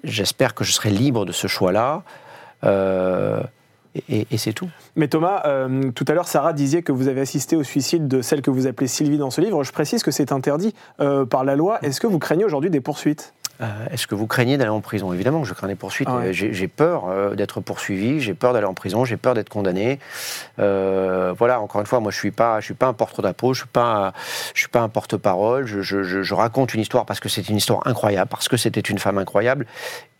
J'espère 0.03 0.53
que 0.53 0.65
je 0.65 0.73
serai 0.73 0.89
libre 0.89 1.25
de 1.25 1.31
ce 1.31 1.47
choix-là. 1.47 2.03
Euh, 2.65 3.41
et 4.09 4.37
c'est 4.37 4.53
tout. 4.53 4.69
Mais 4.95 5.07
Thomas, 5.07 5.43
euh, 5.45 5.91
tout 5.91 6.05
à 6.07 6.13
l'heure, 6.13 6.27
Sarah 6.27 6.53
disait 6.53 6.81
que 6.81 6.91
vous 6.91 7.07
avez 7.07 7.21
assisté 7.21 7.55
au 7.55 7.63
suicide 7.63 8.07
de 8.07 8.21
celle 8.21 8.41
que 8.41 8.51
vous 8.51 8.67
appelez 8.67 8.87
Sylvie 8.87 9.17
dans 9.17 9.29
ce 9.29 9.41
livre. 9.41 9.63
Je 9.63 9.71
précise 9.71 10.03
que 10.03 10.11
c'est 10.11 10.31
interdit 10.31 10.73
euh, 10.99 11.25
par 11.25 11.43
la 11.43 11.55
loi. 11.55 11.79
Est-ce 11.83 11.99
que 11.99 12.07
vous 12.07 12.19
craignez 12.19 12.45
aujourd'hui 12.45 12.69
des 12.69 12.81
poursuites? 12.81 13.33
Euh, 13.61 13.65
Est-ce 13.91 14.07
que 14.07 14.15
vous 14.15 14.25
craignez 14.27 14.57
d'aller 14.57 14.69
en 14.71 14.81
prison? 14.81 15.13
Évidemment 15.13 15.41
que 15.41 15.47
je 15.47 15.53
crains 15.53 15.67
des 15.67 15.75
poursuites. 15.75 16.07
Ah 16.11 16.17
ouais. 16.17 16.27
Euh, 16.29 16.31
J'ai 16.33 16.67
peur 16.67 17.05
euh, 17.07 17.35
d'être 17.35 17.61
poursuivi, 17.61 18.19
j'ai 18.19 18.33
peur 18.33 18.51
d'aller 18.53 18.65
en 18.65 18.73
prison, 18.73 19.05
j'ai 19.05 19.17
peur 19.17 19.33
d'être 19.35 19.49
condamné. 19.49 19.99
Euh, 20.59 21.33
voilà, 21.37 21.61
encore 21.61 21.81
une 21.81 21.87
fois, 21.87 21.99
moi 21.99 22.11
je 22.11 22.17
suis 22.17 22.31
pas, 22.31 22.59
je 22.59 22.65
suis 22.65 22.73
pas 22.73 22.87
un 22.87 22.93
porte-drapeau, 22.93 23.53
je 23.53 23.59
suis 23.61 23.69
pas, 23.69 24.13
je 24.53 24.59
suis 24.61 24.69
pas 24.69 24.81
un 24.81 24.89
porte-parole. 24.89 25.65
Je, 25.65 25.81
je- 25.81 26.03
je- 26.03 26.23
je 26.23 26.33
raconte 26.33 26.73
une 26.73 26.81
histoire 26.81 27.05
parce 27.05 27.19
que 27.19 27.29
c'est 27.29 27.47
une 27.49 27.57
histoire 27.57 27.81
incroyable, 27.85 28.29
parce 28.29 28.47
que 28.47 28.57
c'était 28.57 28.81
une 28.81 28.97
femme 28.99 29.17
incroyable. 29.17 29.65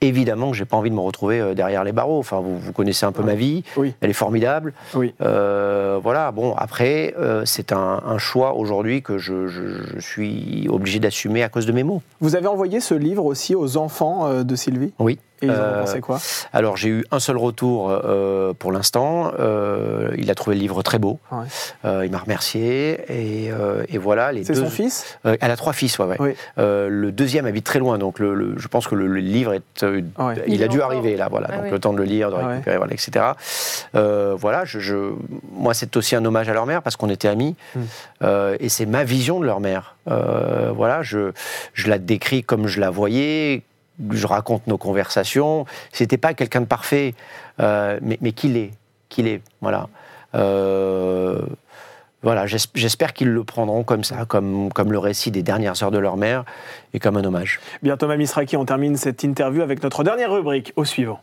Évidemment 0.01 0.51
que 0.51 0.57
j'ai 0.57 0.65
pas 0.65 0.75
envie 0.75 0.89
de 0.89 0.95
me 0.95 0.99
retrouver 0.99 1.55
derrière 1.55 1.83
les 1.85 1.93
barreaux. 1.93 2.19
Enfin, 2.19 2.39
vous, 2.41 2.59
vous 2.59 2.73
connaissez 2.73 3.05
un 3.05 3.13
peu 3.13 3.23
ma 3.23 3.35
vie. 3.35 3.63
Oui. 3.77 3.93
Elle 4.01 4.09
est 4.09 4.13
formidable. 4.13 4.73
Oui. 4.95 5.13
Voilà, 5.19 6.31
bon, 6.33 6.53
après, 6.57 7.13
c'est 7.45 7.71
un, 7.71 8.01
un 8.05 8.17
choix 8.17 8.53
aujourd'hui 8.55 9.01
que 9.01 9.17
je 9.17 9.97
suis 9.99 10.67
obligé 10.69 10.99
d'assumer 10.99 11.41
à 11.41 11.47
cause 11.49 11.65
de 11.65 11.71
mes 11.71 11.83
mots. 11.83 12.01
Vous 12.19 12.35
avez 12.35 12.47
envoyé 12.47 12.81
ce 12.81 12.93
livre 12.93 13.22
aussi 13.25 13.55
aux 13.55 13.77
enfants 13.77 14.27
euh, 14.27 14.43
de 14.43 14.55
Sylvie? 14.55 14.93
Oui. 14.99 15.19
Et 15.43 15.47
ils 15.47 15.51
en 15.51 15.53
ont 15.53 15.57
Euh, 15.57 15.79
pensé 15.81 15.99
quoi? 16.01 16.19
Alors 16.53 16.77
j'ai 16.77 16.89
eu 16.89 17.05
un 17.11 17.19
seul 17.19 17.37
retour 17.37 17.89
euh, 17.91 18.53
pour 18.57 18.71
l'instant. 18.71 19.31
Euh, 19.39 20.11
il 20.17 20.31
a 20.31 20.35
trouvé 20.35 20.55
le 20.55 20.61
livre 20.61 20.81
très 20.83 20.99
beau. 20.99 21.19
Ouais. 21.31 21.45
Euh, 21.85 22.05
il 22.05 22.11
m'a 22.11 22.17
remercié 22.19 22.99
et, 23.09 23.51
euh, 23.51 23.83
et 23.89 23.97
voilà 23.97 24.31
les 24.31 24.43
C'est 24.43 24.55
son 24.55 24.69
fils? 24.69 25.17
Euh, 25.25 25.35
elle 25.41 25.51
a 25.51 25.55
trois 25.55 25.73
fils, 25.73 25.99
ouais. 25.99 26.05
ouais. 26.05 26.15
Oui. 26.19 26.29
Euh, 26.57 26.87
le 26.89 27.11
deuxième 27.11 27.45
habite 27.45 27.65
très 27.65 27.79
loin, 27.79 27.97
donc 27.97 28.19
le, 28.19 28.33
le- 28.33 28.57
je 28.57 28.67
pense 28.67 28.87
que 28.87 28.95
le, 28.95 29.07
le 29.07 29.19
livre 29.19 29.53
est, 29.53 29.83
euh, 29.83 30.01
Ouais. 30.17 30.35
il, 30.47 30.55
Il 30.55 30.63
a 30.63 30.67
dû 30.67 30.77
encore- 30.79 30.91
arriver 30.91 31.15
là, 31.17 31.27
voilà. 31.29 31.47
Ah 31.51 31.55
donc 31.57 31.65
oui. 31.65 31.71
le 31.71 31.79
temps 31.79 31.93
de 31.93 31.97
le 31.97 32.03
lire, 32.05 32.29
de 32.31 32.35
Ah 32.39 32.45
ouais. 32.45 32.51
récupérer, 32.53 32.77
voilà, 32.77 32.93
etc. 32.93 33.25
Euh, 33.95 34.35
voilà, 34.37 34.65
je, 34.65 34.79
je- 34.79 35.13
moi 35.51 35.73
c'est 35.73 35.95
aussi 35.97 36.15
un 36.15 36.23
hommage 36.25 36.49
à 36.49 36.53
leur 36.53 36.65
mère 36.65 36.81
parce 36.81 36.95
qu'on 36.95 37.09
était 37.09 37.27
amis 37.27 37.55
Hmm. 37.75 37.81
Euh, 38.23 38.55
et 38.59 38.69
c'est 38.69 38.85
ma 38.85 39.03
vision 39.03 39.39
de 39.39 39.45
leur 39.45 39.59
mère. 39.59 39.95
Euh, 40.09 40.71
voilà, 40.73 41.01
je, 41.01 41.31
je 41.73 41.89
la 41.89 41.97
décris 41.97 42.43
comme 42.43 42.67
je 42.67 42.79
la 42.79 42.89
voyais. 42.89 43.63
Je 44.11 44.27
raconte 44.27 44.65
nos 44.67 44.77
conversations. 44.77 45.65
C'était 45.91 46.17
pas 46.17 46.33
quelqu'un 46.33 46.61
de 46.61 46.65
parfait, 46.65 47.13
euh, 47.59 47.99
mais, 48.01 48.17
mais 48.21 48.31
qu'il 48.31 48.57
est, 48.57 48.71
qu'il 49.09 49.27
est, 49.27 49.41
voilà. 49.61 49.87
Euh, 50.35 51.39
voilà, 52.23 52.47
j'es- 52.47 52.69
j'espère 52.73 53.13
qu'ils 53.13 53.29
le 53.29 53.43
prendront 53.43 53.83
comme 53.83 54.03
ça, 54.03 54.25
comme, 54.25 54.71
comme 54.71 54.91
le 54.91 54.97
récit 54.97 55.29
des 55.29 55.43
dernières 55.43 55.83
heures 55.83 55.91
de 55.91 55.97
leur 55.99 56.17
mère 56.17 56.43
et 56.93 56.99
comme 56.99 57.17
un 57.17 57.23
hommage. 57.23 57.59
Bien, 57.83 57.97
Thomas 57.97 58.15
Misraki, 58.15 58.55
on 58.57 58.65
termine 58.65 58.95
cette 58.97 59.23
interview 59.23 59.61
avec 59.61 59.83
notre 59.83 60.03
dernière 60.03 60.31
rubrique, 60.31 60.71
au 60.75 60.85
suivant. 60.85 61.21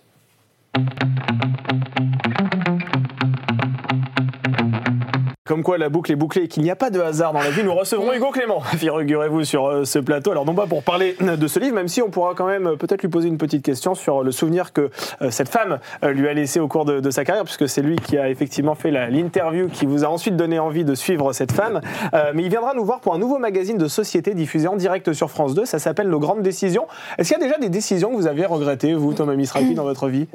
Comme 5.51 5.65
quoi 5.65 5.79
la 5.79 5.89
boucle 5.89 6.13
est 6.13 6.17
bouclée 6.17 6.45
et 6.45 6.49
qu'il 6.49 6.63
n'y 6.63 6.71
a 6.71 6.77
pas 6.77 6.91
de 6.91 7.01
hasard 7.01 7.33
dans 7.33 7.41
la 7.41 7.51
vie, 7.51 7.65
nous 7.65 7.75
recevrons 7.75 8.13
Hugo 8.13 8.31
Clément, 8.31 8.61
figurez-vous, 8.77 9.43
sur 9.43 9.67
euh, 9.67 9.85
ce 9.85 9.99
plateau. 9.99 10.31
Alors 10.31 10.45
non 10.45 10.55
pas 10.55 10.69
pour 10.69 10.85
parler 10.85 11.17
de 11.21 11.47
ce 11.49 11.59
livre, 11.59 11.75
même 11.75 11.89
si 11.89 12.01
on 12.03 12.09
pourra 12.09 12.35
quand 12.37 12.47
même 12.47 12.69
euh, 12.69 12.77
peut-être 12.77 13.03
lui 13.03 13.09
poser 13.09 13.27
une 13.27 13.37
petite 13.37 13.65
question 13.65 13.97
sur 13.97 14.23
le 14.23 14.31
souvenir 14.31 14.73
que 14.73 14.91
euh, 15.23 15.33
cette 15.33 15.49
femme 15.49 15.81
euh, 16.05 16.13
lui 16.13 16.29
a 16.29 16.35
laissé 16.35 16.61
au 16.61 16.69
cours 16.69 16.85
de, 16.85 17.01
de 17.01 17.11
sa 17.11 17.25
carrière, 17.25 17.43
puisque 17.43 17.69
c'est 17.69 17.83
lui 17.83 17.97
qui 17.97 18.17
a 18.17 18.29
effectivement 18.29 18.77
fait 18.77 18.93
l'interview 18.93 19.67
qui 19.67 19.87
vous 19.87 20.05
a 20.05 20.07
ensuite 20.07 20.37
donné 20.37 20.61
envie 20.61 20.85
de 20.85 20.95
suivre 20.95 21.33
cette 21.33 21.51
femme. 21.51 21.81
Euh, 22.15 22.31
mais 22.33 22.45
il 22.45 22.49
viendra 22.49 22.75
nous 22.75 22.85
voir 22.85 23.01
pour 23.01 23.15
un 23.15 23.19
nouveau 23.19 23.39
magazine 23.39 23.77
de 23.77 23.89
société 23.89 24.35
diffusé 24.35 24.69
en 24.69 24.77
direct 24.77 25.13
sur 25.13 25.33
France 25.33 25.55
2. 25.55 25.65
Ça 25.65 25.81
s'appelle 25.81 26.09
Nos 26.09 26.21
Grandes 26.21 26.43
Décisions. 26.43 26.87
Est-ce 27.19 27.35
qu'il 27.35 27.41
y 27.41 27.45
a 27.45 27.45
déjà 27.49 27.59
des 27.59 27.71
décisions 27.71 28.11
que 28.11 28.15
vous 28.15 28.29
avez 28.29 28.47
regrettées, 28.47 28.95
vous, 28.95 29.15
Thomas 29.15 29.35
Misraki, 29.35 29.75
dans 29.75 29.83
votre 29.83 30.07
vie? 30.07 30.29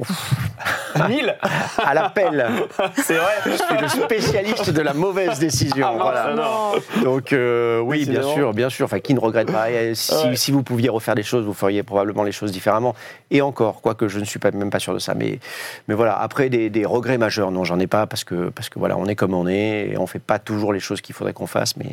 Mille 1.08 1.36
À 1.78 1.94
l'appel, 1.94 2.48
C'est 2.96 3.16
vrai 3.16 3.34
je 3.46 3.52
suis 3.52 3.82
le 3.82 3.88
spécialiste 3.88 4.70
de 4.72 4.82
la 4.82 4.94
mauvaise 5.06 5.40
décision. 5.40 5.88
Ah, 5.88 5.96
voilà. 6.00 6.36
Donc 7.04 7.34
euh, 7.34 7.80
oui, 7.80 8.06
bien 8.06 8.24
sûr, 8.24 8.54
bien 8.54 8.70
sûr. 8.70 8.86
Enfin, 8.86 9.00
qui 9.00 9.14
ne 9.14 9.20
regrette 9.20 9.52
pas 9.52 9.68
si, 9.94 10.14
Ouais. 10.16 10.36
si 10.36 10.52
vous 10.52 10.64
pouviez 10.64 10.90
refaire 10.90 11.16
des 11.16 11.24
choses, 11.24 11.46
vous 11.46 11.54
feriez 11.54 11.84
probablement 11.84 12.24
les 12.24 12.32
choses 12.32 12.52
différemment. 12.52 12.96
Et 13.32 13.42
encore, 13.42 13.82
quoique 13.82 14.08
je 14.08 14.20
ne 14.20 14.26
suis 14.26 14.40
pas, 14.40 14.52
même 14.52 14.70
pas 14.70 14.80
sûr 14.80 14.94
de 14.94 15.00
ça. 15.00 15.14
Mais, 15.16 15.40
mais 15.88 15.96
voilà, 15.96 16.18
après 16.20 16.50
des, 16.50 16.70
des 16.70 16.86
regrets 16.86 17.18
majeurs, 17.18 17.52
non, 17.52 17.64
j'en 17.64 17.80
ai 17.80 17.88
pas 17.88 18.08
parce 18.08 18.24
que, 18.24 18.50
parce 18.50 18.70
que 18.70 18.80
voilà, 18.80 18.98
on 18.98 19.06
est 19.06 19.16
comme 19.16 19.34
on 19.34 19.48
est 19.48 19.90
et 19.92 19.98
on 19.98 20.08
fait 20.08 20.20
pas 20.20 20.40
toujours 20.40 20.74
les 20.74 20.80
choses 20.80 21.02
qu'il 21.02 21.16
faudrait 21.16 21.34
qu'on 21.34 21.48
fasse, 21.48 21.76
mais 21.78 21.92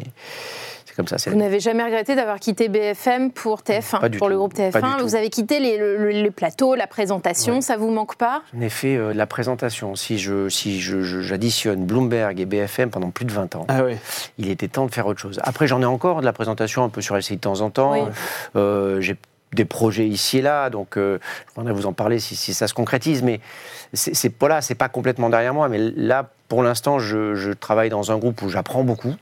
c'est 0.93 0.97
comme 0.97 1.09
ça. 1.09 1.17
c'est 1.17 1.31
Vous 1.31 1.37
n'avez 1.37 1.59
jamais 1.59 1.83
regretté 1.83 2.15
d'avoir 2.15 2.39
quitté 2.39 2.69
BFM 2.69 3.31
pour 3.31 3.61
TF1, 3.63 4.01
Pas 4.01 4.09
du 4.11 4.19
pour 4.19 4.29
le 4.29 4.37
groupe 4.37 4.53
Pas 4.55 4.71
du 4.71 4.77
TF1. 4.77 4.99
tout. 4.99 5.05
Vous 5.05 5.15
avez 5.15 5.31
quitté 5.31 5.59
les, 5.59 5.79
le, 5.79 6.31
plateau, 6.31 6.75
la 6.75 6.87
présentation, 6.87 7.55
Ouais. 7.55 7.61
ça 7.63 7.79
vous 7.79 7.91
manque 7.91 8.17
pas? 8.17 8.43
Ai 8.61 8.69
fait 8.69 8.97
euh, 8.97 9.15
la 9.15 9.27
présentation. 9.27 9.95
Si 9.95 10.19
je, 10.19 10.51
si 10.51 10.81
je, 10.83 11.01
je- 11.01 11.21
j'additionne 11.23 11.87
Bloomberg 11.87 12.39
et 12.39 12.45
BFM 12.45 12.91
pendant 12.91 13.11
plus 13.11 13.25
de 13.25 13.33
20 13.33 13.57
ans, 13.57 13.65
Ah 13.69 13.81
il 14.37 14.51
était 14.51 14.69
temps 14.69 14.85
de 14.85 14.93
faire 14.93 15.07
autre 15.07 15.19
chose. 15.21 15.41
Après, 15.43 15.67
j'en 15.67 15.81
ai 15.81 15.87
encore 15.87 16.21
de 16.21 16.27
la 16.27 16.35
présentation 16.35 16.85
un 16.85 16.91
peu 16.91 17.01
sur 17.01 17.17
LCI 17.17 17.37
de 17.37 17.41
temps 17.41 17.63
en 17.63 17.71
temps. 17.71 17.93
Oui. 17.93 18.01
Euh, 18.57 19.01
j'ai 19.01 19.17
des 19.55 19.65
projets 19.65 20.07
ici 20.07 20.39
et 20.39 20.43
là, 20.43 20.69
donc 20.71 20.97
euh, 20.97 21.19
je 21.49 21.53
pourrais 21.55 21.73
vous 21.73 21.87
en 21.87 21.93
parler 21.93 22.19
si, 22.19 22.37
si 22.37 22.55
ça 22.55 22.69
se 22.69 22.75
concrétise. 22.75 23.23
Mais 23.23 23.41
c'est, 23.95 24.15
c'est, 24.15 24.33
voilà, 24.39 24.61
c'est 24.63 24.75
pas 24.75 24.89
complètement 24.89 25.31
derrière 25.31 25.55
moi. 25.55 25.69
Mais 25.69 25.79
là, 25.79 26.31
pour 26.49 26.63
l'instant, 26.63 26.99
je, 26.99 27.35
je 27.35 27.51
travaille 27.53 27.89
dans 27.91 28.13
un 28.13 28.19
groupe 28.19 28.41
où 28.43 28.49
j'apprends 28.51 28.85
beaucoup. 28.85 29.15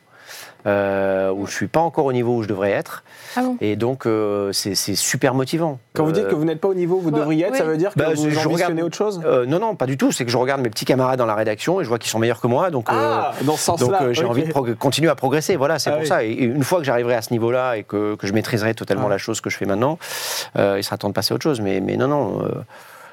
Euh, 0.66 1.30
où 1.32 1.46
je 1.46 1.52
suis 1.52 1.66
pas 1.68 1.80
encore 1.80 2.04
au 2.06 2.12
niveau 2.12 2.36
où 2.36 2.42
je 2.42 2.48
devrais 2.48 2.70
être, 2.70 3.02
Ah 3.36 3.42
bon 3.42 3.56
et 3.60 3.76
donc 3.76 4.06
euh, 4.06 4.52
c'est, 4.52 4.74
super 4.74 5.34
motivant. 5.34 5.78
Quand 5.94 6.04
vous 6.04 6.12
dites 6.12 6.28
que 6.28 6.34
vous 6.34 6.44
n'êtes 6.44 6.60
pas 6.60 6.68
au 6.68 6.74
niveau 6.74 6.96
où 6.96 7.00
vous 7.00 7.10
devriez 7.10 7.46
être, 7.46 7.56
ça 7.56 7.64
veut 7.64 7.76
dire 7.76 7.92
que 7.94 7.98
Bah, 7.98 8.10
vous 8.14 8.30
je- 8.30 8.48
regarde- 8.48 8.78
autre 8.80 8.96
chose? 8.96 9.20
Euh, 9.24 9.46
non, 9.46 9.58
non, 9.58 9.74
pas 9.74 9.86
du 9.86 9.96
tout. 9.96 10.12
C'est 10.12 10.24
que 10.24 10.30
je 10.30 10.36
regarde 10.36 10.60
mes 10.60 10.70
petits 10.70 10.84
camarades 10.84 11.18
dans 11.18 11.26
la 11.26 11.34
rédaction 11.34 11.80
et 11.80 11.84
je 11.84 11.88
vois 11.88 11.98
qu'ils 11.98 12.10
sont 12.10 12.18
meilleurs 12.18 12.40
que 12.40 12.46
moi, 12.46 12.70
donc. 12.70 12.86
Ah, 12.88 13.32
dans 13.42 13.56
ce 13.56 13.70
donc 13.70 13.78
sens-là. 13.80 14.02
euh, 14.02 14.12
j'ai 14.12 14.24
envie 14.24 14.44
de 14.44 14.52
continuer 14.74 15.10
à 15.10 15.14
progresser, 15.14 15.56
voilà, 15.56 15.78
c'est 15.78 15.90
Ah 15.90 15.94
pour 15.94 16.02
oui. 16.02 16.06
ça. 16.08 16.24
Et 16.24 16.30
et 16.30 16.44
une 16.44 16.62
fois 16.64 16.78
que 16.78 16.84
j'arriverai 16.84 17.14
à 17.14 17.22
ce 17.22 17.32
niveau-là 17.32 17.76
et 17.76 17.82
que, 17.84 18.14
que 18.16 18.26
je 18.26 18.32
maîtriserai 18.32 18.74
totalement 18.74 19.06
Ah. 19.06 19.10
la 19.10 19.18
chose 19.18 19.40
que 19.40 19.50
je 19.50 19.56
fais 19.56 19.66
maintenant, 19.66 19.98
euh, 20.56 20.76
il 20.78 20.84
sera 20.84 20.96
temps 20.98 21.08
de 21.08 21.14
passer 21.14 21.32
à 21.32 21.34
autre 21.36 21.42
chose. 21.42 21.60
Mais, 21.60 21.80
mais 21.80 21.96
non, 21.96 22.08
non, 22.08 22.42
euh, 22.44 22.48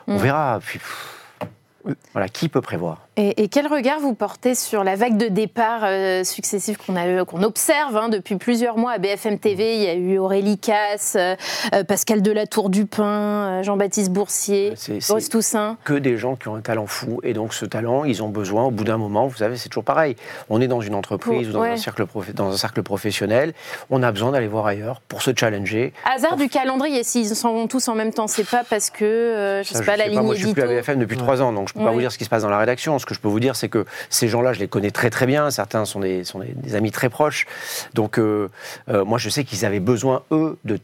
on 0.08 0.16
Mm. 0.16 0.18
verra. 0.18 0.60
Puis, 0.66 0.80
pff, 0.80 1.96
voilà, 2.14 2.28
qui 2.30 2.50
peut 2.50 2.62
prévoir? 2.62 3.07
Et, 3.20 3.42
et 3.44 3.48
quel 3.48 3.66
regard 3.66 4.00
vous 4.00 4.14
portez 4.14 4.54
sur 4.54 4.84
la 4.84 4.96
vague 4.96 5.18
de 5.18 5.28
départ 5.28 5.82
euh, 5.84 6.24
successifs 6.24 6.78
qu'on 6.78 6.96
a 6.96 7.08
eu- 7.10 7.26
qu'on 7.26 7.42
observe 7.42 7.98
hein, 7.98 8.10
depuis 8.10 8.36
plusieurs 8.36 8.78
mois 8.78 8.92
à 8.92 8.98
BFM 9.00 9.40
TV 9.40 9.76
Il 9.78 9.82
y 9.82 9.88
a 9.88 9.96
eu 9.96 10.20
Aurélie 10.20 10.60
Casse, 10.60 11.16
euh, 11.20 11.36
euh, 11.74 11.84
Pascal 11.84 12.22
Delatour-Dupin, 12.22 13.04
euh, 13.06 13.64
Jean-Baptiste 13.64 14.12
Boursier, 14.12 14.74
Boris 15.10 15.30
Toussaint. 15.30 15.78
que 15.84 15.94
des 15.94 16.16
gens 16.18 16.36
qui 16.36 16.48
ont 16.48 16.56
un 16.56 16.62
talent 16.62 16.86
fou. 16.86 17.20
Et 17.24 17.34
donc, 17.34 17.56
ce 17.56 17.66
talent, 17.66 18.04
ils 18.04 18.22
ont 18.22 18.30
besoin, 18.30 18.66
au 18.66 18.72
bout 18.72 18.84
d'un 18.84 18.98
moment, 18.98 19.26
vous 19.26 19.38
savez, 19.38 19.58
c'est 19.58 19.70
toujours 19.70 19.84
pareil. 19.84 20.16
On 20.50 20.62
est 20.62 20.68
dans 20.68 20.82
une 20.82 20.94
entreprise 20.94 21.48
Pour- 21.48 21.50
ou 21.50 21.54
dans, 21.54 21.62
ouais. 21.62 21.72
un 21.72 21.78
cercle 21.78 22.06
dans 22.36 22.52
un 22.52 22.58
cercle 22.58 22.84
professionnel. 22.84 23.54
On 23.90 24.04
a 24.04 24.12
besoin 24.12 24.32
d'aller 24.32 24.48
voir 24.48 24.68
ailleurs 24.68 25.02
pour 25.08 25.24
se 25.24 25.32
challenger. 25.36 25.92
Hasard 26.06 26.36
du 26.38 26.50
calendrier, 26.50 27.04
s'ils 27.04 27.36
s'en 27.36 27.52
vont 27.54 27.66
tous 27.68 27.88
en 27.88 27.96
même 27.96 28.14
temps, 28.14 28.28
c'est 28.28 28.48
pas 28.48 28.64
parce 28.64 28.92
que, 28.92 29.06
euh, 29.06 29.64
je 29.64 29.70
Ça, 29.70 29.80
sais 29.80 29.86
pas, 29.86 29.98
la 29.98 30.04
sais 30.04 30.10
ligne 30.12 30.22
Moi, 30.22 30.36
je 30.36 30.44
suis 30.46 30.54
plus 30.54 30.62
à. 30.62 30.68
BFM 30.68 31.00
depuis 31.00 31.18
trois 31.18 31.42
ans, 31.42 31.52
donc 31.52 31.68
je 31.70 31.74
peux 31.74 31.84
pas 31.84 31.90
vous 31.92 32.00
dire 32.00 32.12
ce 32.12 32.20
qui 32.20 32.24
se 32.24 32.30
passe 32.30 32.44
dans 32.44 32.50
la 32.52 32.60
rédaction. 32.60 33.00
Ce 33.08 33.12
que 33.12 33.16
je 33.16 33.22
peux 33.22 33.30
vous 33.30 33.40
dire, 33.40 33.56
c'est 33.56 33.70
que 33.70 33.86
ces 34.10 34.28
gens-là, 34.28 34.52
je 34.52 34.60
les 34.60 34.68
connais 34.68 34.92
très 34.92 35.10
très 35.10 35.26
bien. 35.26 35.50
Certains 35.50 35.86
sont 35.86 36.02
des, 36.02 36.26
sont 36.26 36.40
des, 36.40 36.50
des 36.54 36.76
amis 36.76 36.92
très 36.92 37.08
proches. 37.08 37.46
Donc, 37.94 38.20
euh, 38.20 38.50
euh, 38.90 39.06
moi, 39.06 39.18
je 39.18 39.30
sais 39.30 39.46
qu'ils 39.46 39.64
avaient 39.66 39.80
besoin, 39.80 40.24
eux, 40.32 40.58
de. 40.66 40.78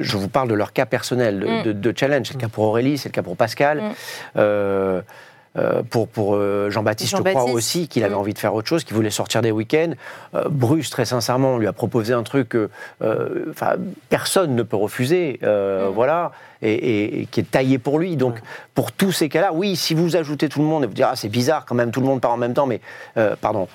Je 0.00 0.16
vous 0.16 0.28
parle 0.28 0.48
de 0.48 0.54
leur 0.54 0.72
cas 0.72 0.86
personnel, 0.86 1.38
de, 1.40 1.46
Mm. 1.46 1.62
de- 1.62 1.72
de 1.72 1.94
challenge. 1.96 2.26
C'est 2.26 2.34
le 2.34 2.40
cas 2.40 2.48
pour 2.48 2.64
Aurélie, 2.64 2.98
c'est 2.98 3.08
le 3.08 3.12
cas 3.12 3.22
pour 3.22 3.36
Pascal. 3.36 3.78
Mm. 3.82 3.92
Euh, 4.38 5.02
euh, 5.56 5.82
pour, 5.88 6.08
pour 6.08 6.34
euh, 6.34 6.68
Jean-Baptiste, 6.70 7.16
je 7.16 7.22
crois 7.22 7.44
aussi, 7.44 7.88
qu'il 7.88 8.04
avait 8.04 8.14
Mm. 8.14 8.18
envie 8.18 8.34
de 8.34 8.38
faire 8.38 8.54
autre 8.54 8.68
chose, 8.68 8.84
qu'il 8.84 8.94
voulait 8.94 9.10
sortir 9.10 9.40
des 9.42 9.50
week-ends. 9.50 9.92
Euh, 10.34 10.44
Bruce, 10.50 10.90
très 10.90 11.04
sincèrement, 11.06 11.56
lui 11.58 11.66
a 11.66 11.72
proposé 11.72 12.12
un 12.12 12.22
truc 12.22 12.50
que 12.50 12.68
personne 14.08 14.54
ne 14.54 14.62
peut 14.62 14.76
refuser, 14.76 15.38
Mm. 15.42 15.88
voilà, 15.94 16.32
et, 16.62 16.72
et- 16.72 17.20
et 17.22 17.26
qui 17.26 17.40
est 17.40 17.50
taillé 17.50 17.78
pour 17.78 17.98
lui. 17.98 18.16
Donc, 18.16 18.36
pour 18.74 18.92
tous 18.92 19.12
ces 19.12 19.28
cas-là, 19.28 19.52
oui, 19.52 19.76
si 19.76 19.94
vous 19.94 20.16
ajoutez 20.16 20.48
tout 20.48 20.60
le 20.60 20.66
monde 20.66 20.84
et 20.84 20.86
vous 20.86 20.94
direz, 20.94 21.10
ah, 21.12 21.16
c'est 21.16 21.28
bizarre 21.28 21.64
quand 21.66 21.74
même, 21.74 21.90
tout 21.90 22.00
le 22.00 22.06
monde 22.06 22.20
part 22.20 22.32
en 22.32 22.36
même 22.36 22.54
temps, 22.54 22.66
mais, 22.66 22.80
pardon, 23.40 23.68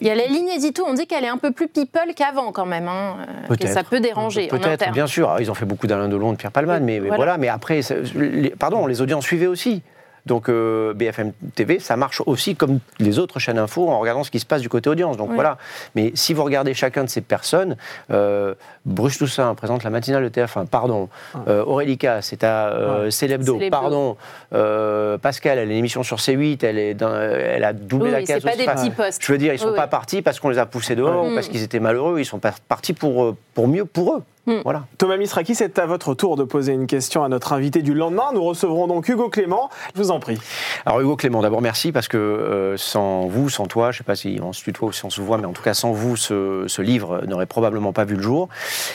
Il 0.00 0.06
y 0.06 0.10
a 0.10 0.14
la 0.14 0.26
ligne 0.28 0.48
édito, 0.50 0.84
on 0.86 0.94
dit 0.94 1.08
qu'elle 1.08 1.24
est 1.24 1.28
un 1.28 1.36
peu 1.36 1.50
plus 1.50 1.66
people 1.66 2.14
qu'avant 2.14 2.52
quand 2.52 2.64
même, 2.64 2.86
hein, 2.86 3.16
que 3.58 3.66
ça 3.66 3.82
peut 3.82 3.98
déranger 3.98 4.46
Peut-être, 4.46 4.92
bien 4.92 5.08
sûr. 5.08 5.28
Alors, 5.28 5.40
ils 5.40 5.50
ont 5.50 5.54
fait 5.54 5.64
beaucoup 5.66 5.88
d'Alain 5.88 6.08
Delon, 6.08 6.30
de 6.30 6.36
Pierre 6.36 6.52
Palmade, 6.52 6.84
mais 6.84 7.00
mais 7.00 7.08
Voilà. 7.08 7.38
Mais 7.38 7.48
après, 7.48 7.80
les- 8.14 8.50
pardon, 8.50 8.86
les 8.86 9.00
audiences 9.02 9.24
suivaient 9.24 9.48
aussi. 9.48 9.82
Donc 10.26 10.48
euh, 10.48 10.92
BFM 10.94 11.32
TV, 11.54 11.78
ça 11.78 11.96
marche 11.96 12.22
aussi 12.26 12.54
comme 12.56 12.78
les 12.98 13.18
autres 13.18 13.38
chaînes 13.38 13.58
info 13.58 13.88
en 13.88 13.98
regardant 13.98 14.24
ce 14.24 14.30
qui 14.30 14.38
se 14.40 14.46
passe 14.46 14.60
du 14.62 14.68
côté 14.68 14.90
audience. 14.90 15.16
Donc 15.16 15.28
Oui. 15.30 15.34
voilà. 15.34 15.58
Mais 15.94 16.12
si 16.14 16.34
vous 16.34 16.44
regardez 16.44 16.74
chacun 16.74 17.04
de 17.04 17.08
ces 17.08 17.20
personnes, 17.20 17.76
euh, 18.10 18.54
Bruce 18.84 19.18
Toussaint 19.18 19.54
présente 19.54 19.84
la 19.84 19.90
matinale 19.90 20.22
de 20.24 20.28
TF1, 20.28 20.66
pardon. 20.66 21.08
Euh, 21.48 21.64
Aurélica, 21.64 22.22
c'est 22.22 22.44
à 22.44 22.68
euh, 22.70 23.10
Célébdo, 23.10 23.58
pardon. 23.70 24.16
Euh, 24.52 25.18
Pascal, 25.18 25.58
elle 25.58 25.68
a 25.68 25.72
une 25.72 25.78
émission 25.78 26.02
sur 26.02 26.16
C8, 26.18 26.64
elle, 26.64 26.78
est 26.78 26.94
dans- 26.94 27.14
elle 27.14 27.64
a 27.64 27.72
doublé 27.72 28.06
Oui, 28.06 28.12
la 28.12 28.22
case. 28.22 28.42
pas 28.42 28.56
des 28.56 28.64
petits 28.66 28.90
postes. 28.90 29.22
Je 29.24 29.32
veux 29.32 29.38
dire, 29.38 29.52
ils 29.52 29.58
sont 29.58 29.68
Oui, 29.70 29.76
pas 29.76 29.86
partis 29.86 30.22
parce 30.22 30.40
qu'on 30.40 30.48
les 30.48 30.58
a 30.58 30.66
poussés 30.66 30.96
dehors 30.96 31.26
ou 31.26 31.34
parce 31.34 31.48
qu'ils 31.48 31.62
étaient 31.62 31.80
malheureux, 31.80 32.20
ils 32.20 32.24
sont 32.24 32.40
partis 32.68 32.92
pour, 32.92 33.24
euh, 33.24 33.36
pour 33.54 33.68
mieux 33.68 33.84
pour 33.84 34.14
eux. 34.16 34.22
Mm. 34.50 34.60
Voilà. 34.64 34.84
Thomas 34.98 35.16
Misraki, 35.16 35.54
c'est 35.54 35.78
à 35.78 35.86
votre 35.86 36.14
tour 36.14 36.36
de 36.36 36.44
poser 36.44 36.72
une 36.72 36.86
question 36.86 37.22
à 37.24 37.28
notre 37.28 37.52
invité 37.52 37.82
du 37.82 37.94
lendemain. 37.94 38.30
Nous 38.34 38.42
recevrons 38.42 38.86
donc 38.86 39.08
Hugo 39.08 39.28
Clément. 39.28 39.70
Je 39.94 40.00
vous 40.02 40.10
en 40.10 40.18
prie. 40.20 40.38
Alors 40.84 41.00
Hugo 41.00 41.16
Clément, 41.16 41.40
d'abord 41.42 41.62
merci 41.62 41.92
parce 41.92 42.08
que 42.08 42.16
euh, 42.18 42.76
sans 42.76 43.26
vous, 43.28 43.48
sans 43.48 43.66
toi, 43.66 43.92
je 43.92 43.96
ne 43.96 43.98
sais 43.98 44.04
pas 44.04 44.16
si 44.16 44.38
on 44.42 44.52
se 44.52 44.62
tutoie 44.62 44.88
ou 44.88 44.92
si 44.92 45.04
on 45.04 45.10
se 45.10 45.20
voit, 45.20 45.38
mais 45.38 45.46
en 45.46 45.52
tout 45.52 45.62
cas 45.62 45.74
sans 45.74 45.92
vous, 45.92 46.16
ce, 46.16 46.64
ce 46.66 46.82
livre 46.82 47.22
n'aurait 47.26 47.46
probablement 47.46 47.92
pas 47.92 48.04
vu 48.04 48.16
le 48.16 48.22
jour. 48.22 48.48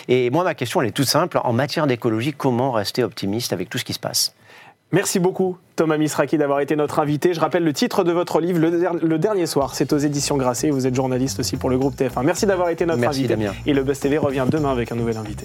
Et 0.08 0.30
moi, 0.30 0.44
ma 0.44 0.54
question, 0.56 0.82
elle 0.82 0.88
est 0.90 0.92
toute 0.92 1.08
simple. 1.08 1.40
En 1.44 1.54
matière 1.54 1.88
d'écologie, 1.88 2.34
comment 2.34 2.72
rester 2.72 3.04
optimiste 3.04 3.54
avec 3.54 3.70
tout 3.70 3.78
ce 3.78 3.86
qui 3.86 3.94
se 3.94 4.00
passe? 4.00 4.34
Merci 4.92 5.20
beaucoup, 5.20 5.58
Thomas 5.76 5.98
Misraki, 5.98 6.38
d'avoir 6.38 6.60
été 6.62 6.76
notre 6.76 7.00
invité. 7.00 7.34
Je 7.34 7.40
rappelle 7.40 7.64
le 7.64 7.74
titre 7.74 8.04
de 8.04 8.12
votre 8.14 8.40
livre, 8.40 8.60
Le, 8.60 8.72
Der- 8.80 8.94
Le 8.94 9.18
Dernier 9.18 9.46
Soir. 9.48 9.74
C'est 9.74 9.92
aux 9.92 9.98
éditions 9.98 10.38
Grasset. 10.38 10.70
Vous 10.70 10.86
êtes 10.88 10.94
journaliste 10.96 11.40
aussi 11.40 11.58
pour 11.58 11.70
le 11.72 11.78
groupe 11.78 11.96
TF1. 11.98 12.24
Merci 12.24 12.46
d'avoir 12.46 12.70
été 12.70 12.86
notre 12.86 13.00
Merci, 13.00 13.22
invité. 13.22 13.36
Damien. 13.36 13.52
Et 13.66 13.74
le 13.74 13.84
Buzz 13.84 14.00
TV 14.00 14.18
revient 14.20 14.46
demain 14.48 14.72
avec 14.72 14.92
un 14.92 14.96
nouvel 14.96 15.18
invité. 15.18 15.44